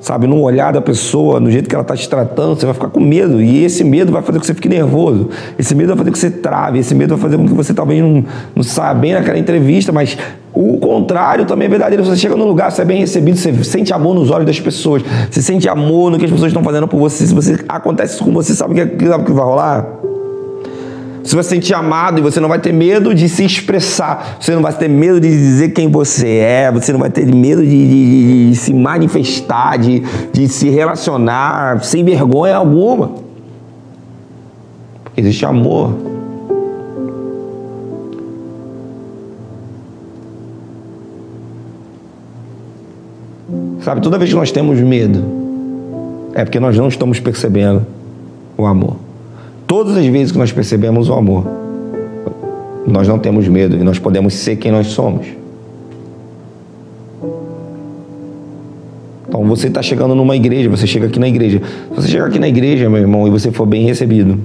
sabe, 0.00 0.26
no 0.26 0.40
olhar 0.40 0.72
da 0.72 0.80
pessoa, 0.80 1.38
no 1.38 1.48
jeito 1.50 1.68
que 1.68 1.74
ela 1.74 1.82
está 1.82 1.94
te 1.94 2.08
tratando, 2.08 2.58
você 2.58 2.66
vai 2.66 2.74
ficar 2.74 2.88
com 2.88 2.98
medo. 2.98 3.40
E 3.40 3.64
esse 3.64 3.84
medo 3.84 4.10
vai 4.10 4.22
fazer 4.22 4.38
com 4.38 4.40
que 4.40 4.46
você 4.46 4.54
fique 4.54 4.68
nervoso. 4.68 5.28
Esse 5.56 5.72
medo 5.74 5.88
vai 5.88 5.98
fazer 5.98 6.10
com 6.10 6.14
que 6.14 6.18
você 6.18 6.30
trave. 6.30 6.80
Esse 6.80 6.94
medo 6.94 7.16
vai 7.16 7.22
fazer 7.22 7.36
com 7.36 7.46
que 7.46 7.54
você 7.54 7.72
talvez 7.72 8.02
não, 8.02 8.24
não 8.56 8.62
saia 8.64 8.92
bem 8.92 9.12
naquela 9.12 9.38
entrevista, 9.38 9.92
mas 9.92 10.18
o 10.52 10.78
contrário 10.78 11.44
também 11.44 11.66
é 11.66 11.68
verdadeiro. 11.68 12.04
Você 12.04 12.16
chega 12.16 12.34
num 12.34 12.46
lugar, 12.46 12.72
você 12.72 12.82
é 12.82 12.84
bem 12.84 12.98
recebido, 12.98 13.38
você 13.38 13.62
sente 13.62 13.92
amor 13.92 14.14
nos 14.14 14.30
olhos 14.30 14.46
das 14.46 14.58
pessoas, 14.58 15.04
você 15.30 15.40
sente 15.40 15.68
amor 15.68 16.10
no 16.10 16.18
que 16.18 16.24
as 16.24 16.30
pessoas 16.30 16.48
estão 16.48 16.64
fazendo 16.64 16.88
por 16.88 16.98
você. 16.98 17.24
Se 17.24 17.34
você 17.34 17.56
acontece 17.68 18.18
com 18.20 18.32
você, 18.32 18.52
sabe 18.52 18.82
o 18.82 18.88
que, 18.88 18.96
que 18.96 19.04
vai 19.06 19.44
rolar? 19.44 19.86
Você 21.22 21.34
vai 21.34 21.44
se 21.44 21.50
sentir 21.50 21.74
amado 21.74 22.18
e 22.18 22.22
você 22.22 22.40
não 22.40 22.48
vai 22.48 22.58
ter 22.58 22.72
medo 22.72 23.14
de 23.14 23.28
se 23.28 23.44
expressar. 23.44 24.38
Você 24.40 24.54
não 24.54 24.62
vai 24.62 24.72
ter 24.72 24.88
medo 24.88 25.20
de 25.20 25.28
dizer 25.28 25.70
quem 25.70 25.90
você 25.90 26.28
é. 26.38 26.72
Você 26.72 26.92
não 26.92 27.00
vai 27.00 27.10
ter 27.10 27.26
medo 27.26 27.62
de, 27.62 27.68
de, 27.68 28.50
de 28.50 28.56
se 28.56 28.72
manifestar, 28.72 29.78
de, 29.78 30.02
de 30.32 30.48
se 30.48 30.70
relacionar 30.70 31.84
sem 31.84 32.04
vergonha 32.04 32.56
alguma. 32.56 33.12
Porque 35.04 35.20
existe 35.20 35.44
amor. 35.44 35.94
Sabe, 43.82 44.00
toda 44.00 44.18
vez 44.18 44.30
que 44.30 44.36
nós 44.36 44.52
temos 44.52 44.78
medo, 44.78 45.24
é 46.34 46.44
porque 46.44 46.60
nós 46.60 46.76
não 46.76 46.88
estamos 46.88 47.18
percebendo 47.18 47.86
o 48.56 48.66
amor. 48.66 49.09
Todas 49.70 49.96
as 49.96 50.04
vezes 50.06 50.32
que 50.32 50.38
nós 50.38 50.50
percebemos 50.50 51.08
o 51.08 51.12
amor, 51.12 51.46
nós 52.88 53.06
não 53.06 53.20
temos 53.20 53.46
medo 53.46 53.76
e 53.76 53.84
nós 53.84 54.00
podemos 54.00 54.34
ser 54.34 54.56
quem 54.56 54.72
nós 54.72 54.88
somos. 54.88 55.28
Então 59.28 59.44
você 59.44 59.68
está 59.68 59.80
chegando 59.80 60.12
numa 60.12 60.34
igreja, 60.34 60.68
você 60.68 60.88
chega 60.88 61.06
aqui 61.06 61.20
na 61.20 61.28
igreja. 61.28 61.62
Se 61.90 61.94
você 61.94 62.08
chegar 62.08 62.26
aqui 62.26 62.40
na 62.40 62.48
igreja, 62.48 62.90
meu 62.90 63.00
irmão, 63.00 63.28
e 63.28 63.30
você 63.30 63.52
for 63.52 63.64
bem 63.64 63.86
recebido, 63.86 64.40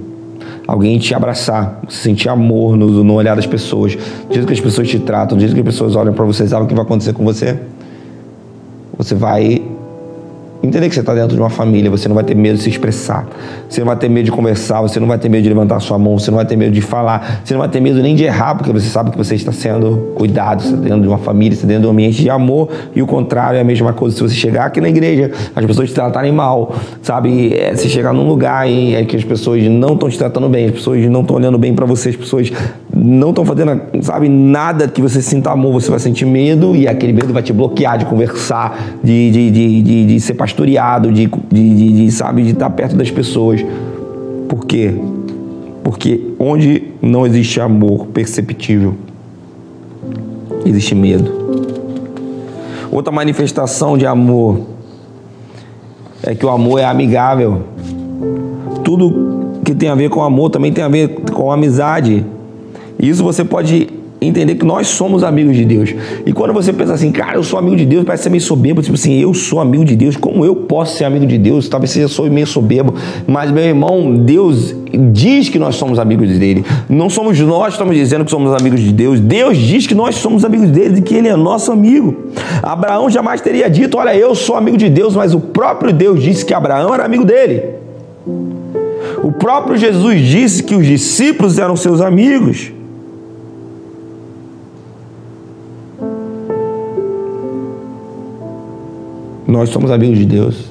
alguém 0.64 0.96
te 0.96 1.12
abraçar, 1.12 1.80
você 1.88 2.02
sentir 2.02 2.28
amor 2.28 2.76
no, 2.76 3.02
no 3.02 3.14
olhar 3.14 3.34
das 3.34 3.48
pessoas, 3.48 3.96
do 3.96 4.32
jeito 4.32 4.46
que 4.46 4.52
as 4.52 4.60
pessoas 4.60 4.86
te 4.86 5.00
tratam, 5.00 5.36
do 5.36 5.40
jeito 5.40 5.54
que 5.54 5.60
as 5.60 5.66
pessoas 5.66 5.96
olham 5.96 6.14
para 6.14 6.24
você, 6.24 6.46
sabe 6.46 6.66
o 6.66 6.68
que 6.68 6.74
vai 6.74 6.84
acontecer 6.84 7.12
com 7.12 7.24
você? 7.24 7.58
Você 8.96 9.16
vai 9.16 9.60
Entender 10.66 10.88
que 10.88 10.94
você 10.94 11.00
está 11.00 11.14
dentro 11.14 11.36
de 11.36 11.40
uma 11.40 11.48
família, 11.48 11.88
você 11.88 12.08
não 12.08 12.14
vai 12.16 12.24
ter 12.24 12.34
medo 12.34 12.56
de 12.56 12.64
se 12.64 12.70
expressar, 12.70 13.24
você 13.68 13.80
não 13.80 13.86
vai 13.86 13.96
ter 13.96 14.08
medo 14.08 14.24
de 14.24 14.32
conversar, 14.32 14.80
você 14.80 14.98
não 14.98 15.06
vai 15.06 15.16
ter 15.16 15.28
medo 15.28 15.44
de 15.44 15.48
levantar 15.48 15.78
sua 15.78 15.96
mão, 15.96 16.18
você 16.18 16.28
não 16.28 16.36
vai 16.36 16.44
ter 16.44 16.56
medo 16.56 16.72
de 16.72 16.80
falar, 16.80 17.40
você 17.44 17.54
não 17.54 17.60
vai 17.60 17.68
ter 17.68 17.80
medo 17.80 18.02
nem 18.02 18.16
de 18.16 18.24
errar, 18.24 18.56
porque 18.56 18.72
você 18.72 18.88
sabe 18.88 19.12
que 19.12 19.16
você 19.16 19.36
está 19.36 19.52
sendo 19.52 20.12
cuidado, 20.16 20.62
você 20.62 20.70
está 20.70 20.80
dentro 20.80 21.02
de 21.02 21.08
uma 21.08 21.18
família, 21.18 21.52
você 21.52 21.58
está 21.58 21.68
dentro 21.68 21.82
de 21.82 21.86
um 21.86 21.90
ambiente 21.92 22.20
de 22.20 22.28
amor, 22.28 22.68
e 22.96 23.00
o 23.00 23.06
contrário 23.06 23.58
é 23.58 23.60
a 23.60 23.64
mesma 23.64 23.92
coisa. 23.92 24.16
Se 24.16 24.22
você 24.22 24.34
chegar 24.34 24.66
aqui 24.66 24.80
na 24.80 24.88
igreja, 24.88 25.30
as 25.54 25.64
pessoas 25.64 25.88
te 25.88 25.94
tratarem 25.94 26.32
mal, 26.32 26.74
sabe? 27.00 27.54
É, 27.54 27.76
se 27.76 27.88
chegar 27.88 28.12
num 28.12 28.26
lugar 28.26 28.68
em 28.68 28.96
é 28.96 29.04
que 29.04 29.14
as 29.14 29.22
pessoas 29.22 29.62
não 29.62 29.94
estão 29.94 30.08
te 30.08 30.18
tratando 30.18 30.48
bem, 30.48 30.66
as 30.66 30.72
pessoas 30.72 31.00
não 31.06 31.20
estão 31.20 31.36
olhando 31.36 31.58
bem 31.58 31.74
para 31.74 31.86
você, 31.86 32.08
as 32.08 32.16
pessoas 32.16 32.50
não 32.96 33.30
estão 33.30 33.44
fazendo, 33.44 33.80
sabe, 34.00 34.28
nada 34.28 34.88
que 34.88 35.02
você 35.02 35.20
sinta 35.20 35.50
amor, 35.50 35.72
você 35.72 35.90
vai 35.90 35.98
sentir 35.98 36.24
medo 36.24 36.74
e 36.74 36.88
aquele 36.88 37.12
medo 37.12 37.32
vai 37.32 37.42
te 37.42 37.52
bloquear 37.52 37.98
de 37.98 38.06
conversar, 38.06 38.96
de, 39.04 39.30
de, 39.30 39.50
de, 39.50 39.82
de, 39.82 40.06
de 40.06 40.20
ser 40.20 40.34
pastoreado, 40.34 41.12
de, 41.12 41.26
de, 41.50 41.92
de, 41.92 42.10
sabe, 42.10 42.42
de 42.42 42.50
estar 42.50 42.70
perto 42.70 42.96
das 42.96 43.10
pessoas. 43.10 43.64
Por 44.48 44.64
quê? 44.64 44.94
Porque 45.84 46.32
onde 46.38 46.84
não 47.02 47.26
existe 47.26 47.60
amor 47.60 48.06
perceptível, 48.06 48.94
existe 50.64 50.94
medo. 50.94 51.30
Outra 52.90 53.12
manifestação 53.12 53.98
de 53.98 54.06
amor 54.06 54.60
é 56.22 56.34
que 56.34 56.46
o 56.46 56.48
amor 56.48 56.80
é 56.80 56.84
amigável. 56.84 57.62
Tudo 58.82 59.60
que 59.64 59.74
tem 59.74 59.88
a 59.88 59.94
ver 59.94 60.08
com 60.08 60.22
amor 60.22 60.50
também 60.50 60.72
tem 60.72 60.82
a 60.82 60.88
ver 60.88 61.08
com 61.32 61.52
amizade. 61.52 62.24
Isso 62.98 63.22
você 63.22 63.44
pode 63.44 63.88
entender 64.20 64.54
que 64.54 64.64
nós 64.64 64.88
somos 64.88 65.22
amigos 65.22 65.56
de 65.56 65.64
Deus. 65.64 65.94
E 66.24 66.32
quando 66.32 66.52
você 66.52 66.72
pensa 66.72 66.94
assim, 66.94 67.12
cara, 67.12 67.36
eu 67.36 67.42
sou 67.42 67.58
amigo 67.58 67.76
de 67.76 67.84
Deus, 67.84 68.04
parece 68.04 68.24
ser 68.24 68.30
meio 68.30 68.42
soberbo, 68.42 68.82
tipo 68.82 68.94
assim, 68.94 69.20
eu 69.20 69.34
sou 69.34 69.60
amigo 69.60 69.84
de 69.84 69.94
Deus, 69.94 70.16
como 70.16 70.44
eu 70.44 70.56
posso 70.56 70.96
ser 70.96 71.04
amigo 71.04 71.26
de 71.26 71.36
Deus? 71.38 71.68
Talvez 71.68 71.90
seja 71.90 72.08
sou 72.08 72.30
meio 72.30 72.46
soberbo, 72.46 72.94
mas 73.26 73.50
meu 73.50 73.64
irmão, 73.64 74.14
Deus 74.14 74.74
diz 75.12 75.48
que 75.48 75.58
nós 75.58 75.76
somos 75.76 75.98
amigos 75.98 76.38
dele. 76.38 76.64
Não 76.88 77.10
somos 77.10 77.38
nós 77.40 77.66
que 77.66 77.72
estamos 77.72 77.94
dizendo 77.94 78.24
que 78.24 78.30
somos 78.30 78.54
amigos 78.54 78.80
de 78.80 78.92
Deus. 78.92 79.20
Deus 79.20 79.56
diz 79.58 79.86
que 79.86 79.94
nós 79.94 80.16
somos 80.16 80.44
amigos 80.44 80.70
dele 80.70 80.98
e 80.98 81.02
que 81.02 81.14
ele 81.14 81.28
é 81.28 81.36
nosso 81.36 81.70
amigo. 81.70 82.16
Abraão 82.62 83.10
jamais 83.10 83.40
teria 83.40 83.68
dito, 83.68 83.98
olha, 83.98 84.16
eu 84.16 84.34
sou 84.34 84.56
amigo 84.56 84.76
de 84.76 84.88
Deus, 84.88 85.14
mas 85.14 85.34
o 85.34 85.40
próprio 85.40 85.92
Deus 85.92 86.22
disse 86.22 86.44
que 86.44 86.54
Abraão 86.54 86.94
era 86.94 87.04
amigo 87.04 87.24
dele. 87.24 87.62
O 89.22 89.32
próprio 89.32 89.76
Jesus 89.76 90.20
disse 90.22 90.62
que 90.62 90.74
os 90.74 90.86
discípulos 90.86 91.58
eram 91.58 91.76
seus 91.76 92.00
amigos. 92.00 92.72
Nós 99.56 99.70
somos 99.70 99.90
amigos 99.90 100.18
de 100.18 100.26
Deus. 100.26 100.66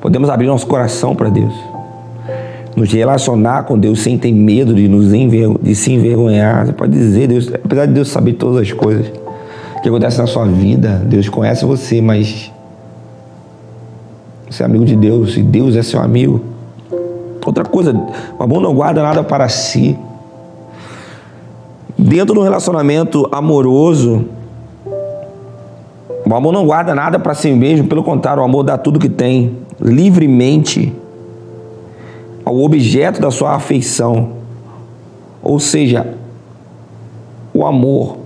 Podemos 0.00 0.30
abrir 0.30 0.46
nosso 0.46 0.64
coração 0.64 1.16
para 1.16 1.28
Deus. 1.28 1.52
Nos 2.76 2.92
relacionar 2.92 3.64
com 3.64 3.76
Deus 3.76 4.00
sem 4.00 4.16
ter 4.16 4.30
medo 4.30 4.74
de, 4.74 4.86
nos 4.86 5.10
de 5.60 5.74
se 5.74 5.92
envergonhar. 5.92 6.66
Você 6.66 6.72
pode 6.72 6.92
dizer, 6.92 7.26
Deus, 7.26 7.50
apesar 7.52 7.86
de 7.86 7.94
Deus 7.94 8.08
saber 8.08 8.34
todas 8.34 8.62
as 8.62 8.72
coisas 8.72 9.10
que 9.82 9.88
acontecem 9.88 10.20
na 10.20 10.28
sua 10.28 10.44
vida, 10.44 11.02
Deus 11.04 11.28
conhece 11.28 11.64
você, 11.64 12.00
mas 12.00 12.52
você 14.48 14.62
é 14.62 14.66
amigo 14.66 14.84
de 14.84 14.94
Deus 14.94 15.36
e 15.36 15.42
Deus 15.42 15.74
é 15.74 15.82
seu 15.82 16.00
amigo. 16.00 16.44
Outra 17.44 17.64
coisa, 17.64 17.92
o 18.38 18.42
amor 18.42 18.62
não 18.62 18.72
guarda 18.72 19.02
nada 19.02 19.24
para 19.24 19.48
si. 19.48 19.98
Dentro 21.98 22.36
do 22.36 22.42
relacionamento 22.42 23.28
amoroso, 23.32 24.26
o 26.24 26.34
amor 26.34 26.52
não 26.52 26.64
guarda 26.64 26.94
nada 26.94 27.18
para 27.18 27.34
si 27.34 27.50
mesmo, 27.50 27.88
pelo 27.88 28.04
contrário, 28.04 28.42
o 28.42 28.44
amor 28.44 28.62
dá 28.62 28.78
tudo 28.78 28.98
que 28.98 29.08
tem, 29.08 29.56
livremente, 29.80 30.92
ao 32.44 32.58
objeto 32.60 33.20
da 33.20 33.30
sua 33.30 33.54
afeição. 33.54 34.30
Ou 35.42 35.58
seja, 35.58 36.14
o 37.52 37.66
amor 37.66 38.18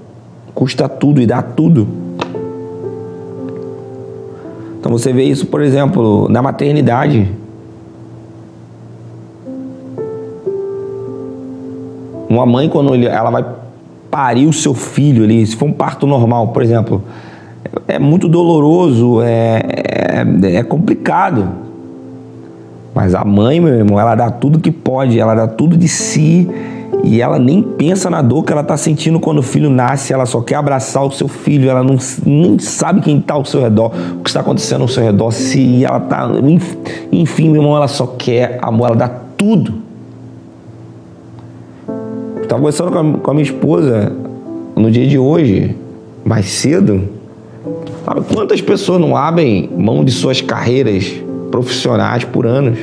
custa 0.55 0.89
tudo 0.89 1.21
e 1.21 1.27
dá 1.27 1.41
tudo. 1.41 1.89
Então 4.79 4.93
você 4.93 5.13
vê 5.13 5.25
isso, 5.25 5.47
por 5.47 5.63
exemplo, 5.63 6.29
na 6.29 6.43
maternidade. 6.43 7.31
Uma 12.29 12.45
mãe, 12.45 12.69
quando 12.69 12.95
ela 12.95 13.31
vai 13.31 13.45
parir 14.11 14.47
o 14.47 14.53
seu 14.53 14.75
filho 14.75 15.25
ali, 15.25 15.47
se 15.47 15.57
for 15.57 15.67
um 15.67 15.73
parto 15.73 16.07
normal, 16.07 16.49
por 16.49 16.63
exemplo, 16.63 17.03
é 17.89 17.99
muito 17.99 18.29
doloroso, 18.29 19.23
é, 19.23 19.63
é, 20.43 20.57
é 20.57 20.63
complicado. 20.63 21.49
Mas 22.95 23.15
a 23.15 23.25
mãe, 23.25 23.61
meu 23.61 23.75
irmão, 23.75 24.01
ela 24.01 24.15
dá 24.15 24.31
tudo 24.31 24.59
que 24.59 24.71
pode, 24.71 25.21
ela 25.21 25.35
dá 25.35 25.47
tudo 25.47 25.77
de 25.77 25.87
si 25.87 26.49
e 27.05 27.21
ela 27.21 27.39
nem 27.39 27.63
pensa 27.63 28.09
na 28.09 28.23
dor 28.23 28.43
que 28.43 28.53
ela 28.53 28.63
está 28.63 28.77
sentindo 28.77 29.21
quando 29.21 29.39
o 29.39 29.43
filho 29.43 29.69
nasce, 29.71 30.13
ela 30.13 30.27
só 30.27 30.41
quer 30.41 30.57
abraçar 30.57 31.05
o 31.05 31.11
seu 31.11 31.29
filho, 31.29 31.69
ela 31.69 31.83
não 31.83 31.99
nem 32.25 32.59
sabe 32.59 33.01
quem 33.01 33.19
está 33.19 33.35
ao 33.35 33.45
seu 33.45 33.61
redor, 33.61 33.93
o 34.19 34.23
que 34.23 34.31
está 34.31 34.41
acontecendo 34.41 34.83
ao 34.83 34.89
seu 34.89 35.03
redor, 35.03 35.31
se 35.31 35.85
ela 35.85 35.99
está. 35.99 36.29
Enfim, 37.13 37.51
meu 37.51 37.63
irmão, 37.63 37.77
ela 37.77 37.89
só 37.89 38.07
quer 38.07 38.59
amor, 38.63 38.89
ela 38.89 38.97
dá 38.97 39.09
tudo. 39.37 39.75
Estava 42.43 42.61
conversando 42.61 42.93
com 42.93 42.99
a, 42.99 43.19
com 43.19 43.31
a 43.31 43.35
minha 43.35 43.45
esposa 43.45 44.13
no 44.75 44.91
dia 44.91 45.07
de 45.07 45.19
hoje, 45.19 45.77
mais 46.25 46.47
cedo. 46.47 47.16
Sabe 48.05 48.21
quantas 48.33 48.61
pessoas 48.61 49.01
não 49.01 49.17
abrem 49.17 49.69
mão 49.77 50.05
de 50.05 50.13
suas 50.13 50.41
carreiras 50.41 51.13
profissionais 51.51 52.25
por 52.25 52.47
anos? 52.47 52.79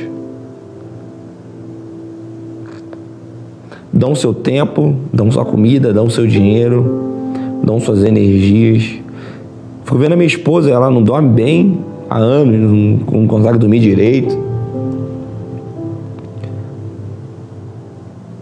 dão 3.94 4.12
seu 4.16 4.34
tempo, 4.34 4.96
dão 5.12 5.30
sua 5.30 5.44
comida, 5.44 5.92
dão 5.92 6.10
seu 6.10 6.26
dinheiro, 6.26 7.22
dão 7.62 7.78
suas 7.78 8.02
energias. 8.02 8.96
Fui 9.84 9.98
vendo 9.98 10.14
a 10.14 10.16
minha 10.16 10.26
esposa, 10.26 10.68
ela 10.68 10.90
não 10.90 11.00
dorme 11.00 11.28
bem 11.28 11.78
há 12.10 12.18
anos, 12.18 12.70
não, 12.70 13.20
não 13.20 13.26
consegue 13.28 13.58
dormir 13.58 13.78
direito. 13.78 14.36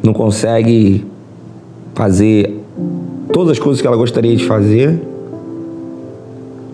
Não 0.02 0.14
consegue 0.14 1.04
fazer 1.94 2.58
todas 3.30 3.52
as 3.52 3.58
coisas 3.58 3.80
que 3.82 3.86
ela 3.86 3.96
gostaria 3.96 4.34
de 4.34 4.46
fazer, 4.46 5.00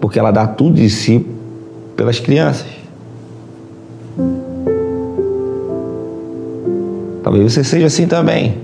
porque 0.00 0.18
ela 0.18 0.30
dá 0.30 0.46
tudo 0.46 0.76
de 0.76 0.88
si 0.88 1.26
pelas 1.96 2.20
crianças. 2.20 2.66
Talvez 7.22 7.52
você 7.52 7.62
seja 7.62 7.86
assim 7.86 8.06
também. 8.06 8.56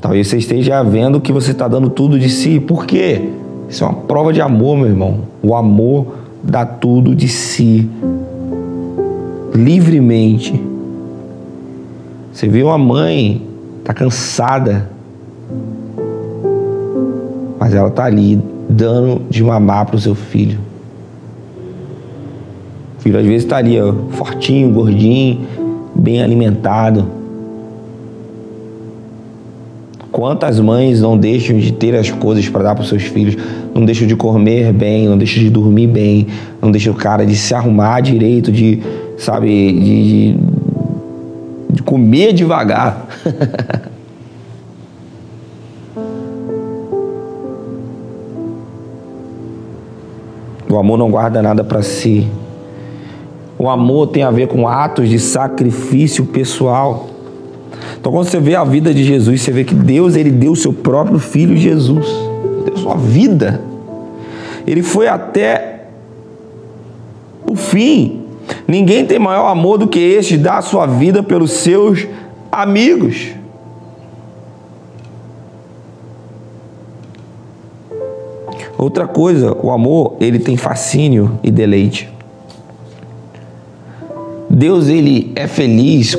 Talvez 0.00 0.28
você 0.28 0.38
esteja 0.38 0.82
vendo 0.82 1.20
que 1.20 1.32
você 1.32 1.52
está 1.52 1.68
dando 1.68 1.90
tudo 1.90 2.18
de 2.18 2.28
si. 2.28 2.60
Por 2.60 2.86
quê? 2.86 3.30
Isso 3.68 3.84
é 3.84 3.86
uma 3.86 3.94
prova 3.94 4.32
de 4.32 4.40
amor, 4.40 4.76
meu 4.76 4.86
irmão. 4.86 5.20
O 5.42 5.54
amor 5.54 6.14
dá 6.42 6.64
tudo 6.64 7.14
de 7.14 7.28
si, 7.28 7.88
livremente. 9.54 10.60
Você 12.32 12.48
vê 12.48 12.62
uma 12.62 12.78
mãe, 12.78 13.42
está 13.80 13.92
cansada, 13.92 14.90
mas 17.66 17.74
ela 17.74 17.88
está 17.88 18.04
ali 18.04 18.40
dando 18.70 19.22
de 19.28 19.42
mamar 19.42 19.86
para 19.86 19.96
o 19.96 19.98
seu 19.98 20.14
filho. 20.14 20.60
O 22.96 23.02
filho 23.02 23.18
às 23.18 23.26
vezes 23.26 23.42
está 23.42 23.56
ali, 23.56 23.80
ó, 23.80 23.92
fortinho, 24.12 24.72
gordinho, 24.72 25.40
bem 25.92 26.22
alimentado 26.22 27.16
Quantas 30.12 30.60
mães 30.60 31.00
não 31.00 31.18
deixam 31.18 31.58
de 31.58 31.72
ter 31.72 31.94
as 31.94 32.08
coisas 32.08 32.48
para 32.48 32.62
dar 32.62 32.74
para 32.74 32.82
os 32.82 32.88
seus 32.88 33.02
filhos, 33.02 33.36
não 33.74 33.84
deixam 33.84 34.06
de 34.06 34.16
comer 34.16 34.72
bem, 34.72 35.08
não 35.08 35.18
deixam 35.18 35.42
de 35.42 35.50
dormir 35.50 35.88
bem, 35.88 36.28
não 36.62 36.70
deixam 36.70 36.94
o 36.94 36.96
cara 36.96 37.26
de 37.26 37.36
se 37.36 37.52
arrumar 37.52 38.00
direito, 38.00 38.50
de, 38.50 38.80
sabe, 39.18 39.48
de, 39.48 39.82
de, 39.82 40.36
de 41.70 41.82
comer 41.82 42.32
devagar. 42.32 43.06
o 50.76 50.78
amor 50.78 50.98
não 50.98 51.10
guarda 51.10 51.40
nada 51.40 51.64
para 51.64 51.80
si. 51.82 52.28
O 53.58 53.68
amor 53.68 54.08
tem 54.08 54.22
a 54.22 54.30
ver 54.30 54.46
com 54.46 54.68
atos 54.68 55.08
de 55.08 55.18
sacrifício 55.18 56.26
pessoal. 56.26 57.08
Então, 57.98 58.12
quando 58.12 58.28
você 58.28 58.38
vê 58.38 58.54
a 58.54 58.62
vida 58.62 58.92
de 58.92 59.02
Jesus, 59.02 59.40
você 59.40 59.50
vê 59.50 59.64
que 59.64 59.74
Deus 59.74 60.14
ele 60.14 60.30
deu 60.30 60.52
o 60.52 60.56
seu 60.56 60.74
próprio 60.74 61.18
filho 61.18 61.56
Jesus, 61.56 62.06
deu 62.66 62.76
sua 62.76 62.94
vida. 62.94 63.62
Ele 64.66 64.82
foi 64.82 65.08
até 65.08 65.86
o 67.50 67.56
fim. 67.56 68.20
Ninguém 68.68 69.06
tem 69.06 69.18
maior 69.18 69.48
amor 69.48 69.78
do 69.78 69.88
que 69.88 69.98
este, 69.98 70.36
dar 70.36 70.58
a 70.58 70.62
sua 70.62 70.86
vida 70.86 71.22
pelos 71.22 71.52
seus 71.52 72.06
amigos. 72.52 73.28
Outra 78.78 79.06
coisa, 79.06 79.56
o 79.62 79.70
amor, 79.70 80.16
ele 80.20 80.38
tem 80.38 80.56
fascínio 80.56 81.38
e 81.42 81.50
deleite. 81.50 82.08
Deus 84.50 84.88
ele 84.88 85.32
é 85.34 85.46
feliz 85.46 86.16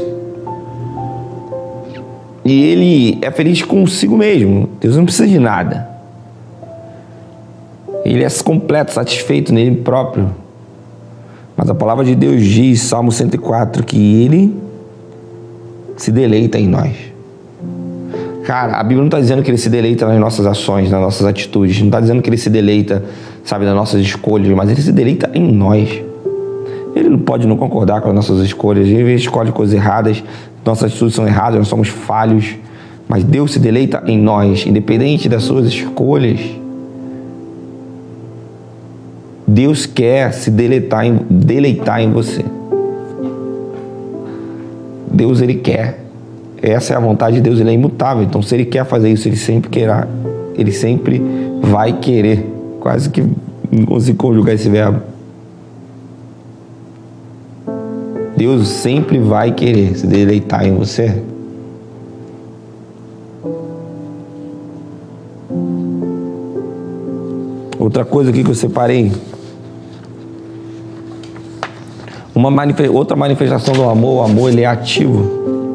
e 2.44 2.64
ele 2.64 3.18
é 3.22 3.30
feliz 3.30 3.62
consigo 3.62 4.18
mesmo. 4.18 4.70
Deus 4.80 4.96
não 4.96 5.04
precisa 5.04 5.28
de 5.28 5.38
nada. 5.38 5.88
Ele 8.06 8.24
é 8.24 8.30
completo, 8.44 8.94
satisfeito 8.94 9.54
nele 9.54 9.76
próprio. 9.78 10.34
Mas 11.58 11.70
a 11.70 11.76
palavra 11.76 12.06
de 12.06 12.16
Deus 12.16 12.44
diz, 12.44 12.82
Salmo 12.82 13.12
104, 13.12 13.84
que 13.84 14.24
ele 14.24 14.56
se 15.98 16.12
deleita 16.12 16.58
em 16.58 16.68
nós. 16.68 16.96
Cara, 18.48 18.78
a 18.78 18.82
Bíblia 18.82 19.00
não 19.00 19.08
está 19.08 19.20
dizendo 19.20 19.44
que 19.44 19.52
ele 19.52 19.58
se 19.58 19.70
deleita 19.70 20.08
nas 20.08 20.18
nossas 20.18 20.46
ações, 20.46 20.90
nas 20.90 21.02
nossas 21.02 21.28
atitudes. 21.28 21.78
Não 21.80 21.88
está 21.88 22.00
dizendo 22.00 22.22
que 22.22 22.30
ele 22.30 22.38
se 22.38 22.50
deleita, 22.50 23.04
sabe, 23.44 23.66
nas 23.66 23.76
nossas 23.76 24.00
escolhas, 24.00 24.48
mas 24.56 24.70
ele 24.70 24.82
se 24.82 24.94
deleita 24.94 25.30
em 25.34 25.52
nós. 25.52 26.02
Ele 26.96 27.10
não 27.10 27.20
pode 27.20 27.46
não 27.46 27.58
concordar 27.58 28.00
com 28.00 28.08
as 28.08 28.16
nossas 28.16 28.40
escolhas. 28.40 28.88
Ele 28.88 29.16
escolhe 29.16 29.52
coisas 29.52 29.76
erradas, 29.76 30.24
nossas 30.66 30.86
atitudes 30.86 31.14
são 31.14 31.28
erradas, 31.28 31.60
nós 31.60 31.68
somos 31.68 31.90
falhos. 31.90 32.56
Mas 33.06 33.26
Deus 33.26 33.52
se 33.52 33.60
deleita 33.60 34.02
em 34.08 34.18
nós, 34.18 34.66
independente 34.66 35.28
das 35.28 35.44
suas 35.44 35.66
escolhas. 35.66 36.40
Deus 39.46 39.86
quer 39.86 40.32
se 40.32 40.50
deleitar 40.50 41.06
em, 41.06 41.20
deleitar 41.30 42.00
em 42.00 42.14
você. 42.14 42.46
Deus, 45.12 45.42
Ele 45.42 45.56
quer. 45.56 46.07
Essa 46.68 46.94
é 46.94 46.98
a 46.98 47.00
vontade 47.00 47.38
de 47.38 47.42
Deus, 47.42 47.62
Ele 47.62 47.70
é 47.70 47.74
imutável. 47.74 48.24
Então, 48.24 48.42
se 48.42 48.54
Ele 48.54 48.66
quer 48.66 48.86
fazer 48.86 49.10
isso, 49.10 49.26
Ele 49.26 49.38
sempre 49.38 49.70
querá. 49.70 50.06
Ele 50.54 50.74
sempre 50.74 51.22
vai 51.62 51.94
querer. 51.94 52.46
Quase 52.82 53.10
que 53.10 53.24
não 53.72 53.86
consigo 53.86 54.18
conjugar 54.18 54.54
esse 54.54 54.70
verbo. 54.70 55.02
Deus 58.36 58.68
sempre 58.68 59.18
vai 59.18 59.54
querer 59.54 59.98
se 59.98 60.06
deleitar 60.06 60.68
em 60.68 60.76
você. 60.76 61.24
Outra 67.80 68.04
coisa 68.04 68.30
aqui 68.30 68.44
que 68.44 68.52
eu 68.52 68.56
separei. 68.56 69.14
Uma 72.36 72.52
outra 72.92 73.16
manifestação 73.16 73.74
do 73.74 73.90
amor, 73.90 74.22
o 74.22 74.26
amor 74.26 74.52
ele 74.52 74.62
é 74.62 74.66
ativo. 74.66 75.67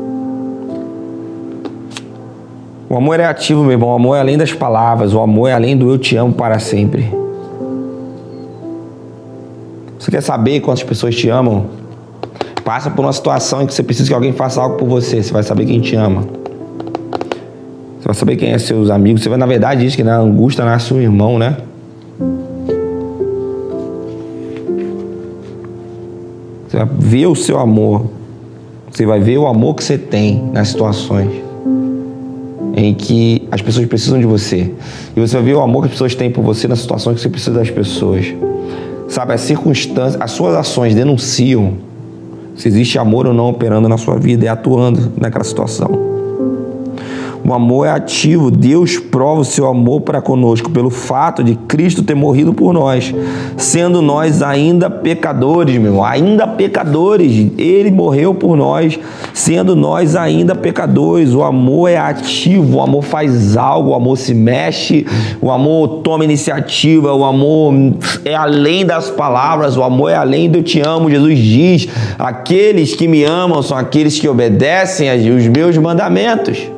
O 2.93 2.97
amor 2.99 3.19
é 3.19 3.25
ativo, 3.25 3.63
meu 3.63 3.73
irmão. 3.73 3.89
O 3.89 3.95
amor 3.95 4.17
é 4.17 4.21
além 4.21 4.37
das 4.37 4.53
palavras. 4.53 5.15
O 5.15 5.21
amor 5.21 5.49
é 5.49 5.55
além 5.55 5.75
do 5.75 5.89
eu 5.89 5.97
te 5.97 6.15
amo 6.15 6.35
para 6.35 6.59
sempre. 6.59 7.11
Você 9.99 10.11
quer 10.11 10.21
saber 10.21 10.61
quantas 10.61 10.83
pessoas 10.83 11.17
te 11.17 11.31
amam? 11.31 11.65
Passa 12.63 12.91
por 12.91 13.03
uma 13.03 13.13
situação 13.15 13.63
em 13.63 13.67
que 13.67 13.73
você 13.73 13.83
precisa 13.83 14.07
que 14.07 14.15
alguém 14.15 14.35
faça 14.35 14.61
algo 14.61 14.77
por 14.77 14.87
você. 14.87 15.23
Você 15.23 15.33
vai 15.33 15.43
saber 15.43 15.65
quem 15.65 15.81
te 15.81 15.97
ama. 15.97 16.21
Você 17.99 18.05
vai 18.05 18.15
saber 18.15 18.37
quem 18.37 18.53
é 18.53 18.59
seus 18.59 18.91
amigos. 18.91 19.23
Você 19.23 19.31
vai, 19.31 19.39
na 19.39 19.47
verdade, 19.47 19.81
diz 19.81 19.97
que 19.97 20.05
na 20.05 20.19
angústia 20.19 20.63
nasce 20.63 20.93
um 20.93 21.01
irmão, 21.01 21.39
né? 21.39 21.57
Você 26.69 26.77
vai 26.77 26.89
ver 26.99 27.27
o 27.27 27.35
seu 27.35 27.59
amor. 27.59 28.05
Você 28.91 29.07
vai 29.07 29.19
ver 29.19 29.39
o 29.39 29.47
amor 29.47 29.77
que 29.77 29.83
você 29.83 29.97
tem 29.97 30.45
nas 30.53 30.69
situações 30.69 31.52
em 32.85 32.95
que 32.95 33.47
as 33.51 33.61
pessoas 33.63 33.87
precisam 33.87 34.19
de 34.19 34.27
você. 34.27 34.71
E 35.17 35.21
você 35.21 35.37
vai 35.37 35.45
ver 35.45 35.55
o 35.55 35.61
amor 35.61 35.83
que 35.83 35.87
as 35.87 35.93
pessoas 35.93 36.15
têm 36.15 36.31
por 36.31 36.43
você 36.43 36.69
nas 36.69 36.81
situações 36.81 37.17
que 37.17 37.23
você 37.23 37.29
precisa 37.29 37.57
das 37.57 37.71
pessoas. 37.71 38.27
Sabe, 39.09 39.35
as 39.35 39.43
circunstâncias, 39.43 40.21
as 40.21 40.31
suas 40.31 40.55
ações 40.55 40.95
denunciam 40.95 41.75
se 42.57 42.69
existe 42.69 42.99
amor 42.99 43.27
ou 43.27 43.35
não 43.35 43.49
operando 43.49 43.89
na 43.89 43.97
sua 43.97 44.19
vida 44.19 44.45
e 44.45 44.49
atuando 44.49 45.13
naquela 45.17 45.45
situação. 45.45 46.12
O 47.53 47.55
amor 47.55 47.87
é 47.87 47.91
ativo. 47.91 48.51
Deus 48.51 48.99
prova 48.99 49.43
o 49.43 49.45
seu 49.45 49.67
amor 49.67 50.01
para 50.01 50.23
conosco 50.23 50.71
pelo 50.71 50.89
fato 50.89 51.45
de 51.45 51.55
Cristo 51.55 52.03
ter 52.03 52.15
morrido 52.15 52.55
por 52.55 52.73
nós, 52.73 53.15
sendo 53.59 54.01
nós 54.01 54.41
ainda 54.41 54.89
pecadores, 54.89 55.77
meu 55.77 55.93
irmão, 55.93 56.03
ainda 56.03 56.47
pecadores. 56.47 57.53
Ele 57.59 57.91
morreu 57.91 58.35
por 58.35 58.57
nós, 58.57 58.99
sendo 59.35 59.77
nós 59.77 60.17
ainda 60.17 60.55
pecadores. 60.55 61.35
O 61.35 61.43
amor 61.43 61.89
é 61.89 61.99
ativo, 61.99 62.79
o 62.79 62.81
amor 62.81 63.03
faz 63.03 63.55
algo, 63.55 63.91
o 63.91 63.95
amor 63.95 64.17
se 64.17 64.33
mexe, 64.33 65.07
o 65.39 65.51
amor 65.51 66.01
toma 66.03 66.25
iniciativa, 66.25 67.13
o 67.13 67.23
amor 67.23 67.75
é 68.25 68.35
além 68.35 68.87
das 68.87 69.11
palavras, 69.11 69.77
o 69.77 69.83
amor 69.83 70.09
é 70.09 70.15
além 70.15 70.49
do 70.49 70.57
eu 70.57 70.63
te 70.63 70.81
amo. 70.81 71.11
Jesus 71.11 71.39
diz: 71.39 71.89
aqueles 72.19 72.95
que 72.95 73.07
me 73.07 73.25
amam 73.25 73.63
são 73.63 73.77
aqueles 73.77 74.19
que 74.19 74.27
obedecem 74.27 75.11
os 75.31 75.47
meus 75.49 75.77
mandamentos. 75.77 76.73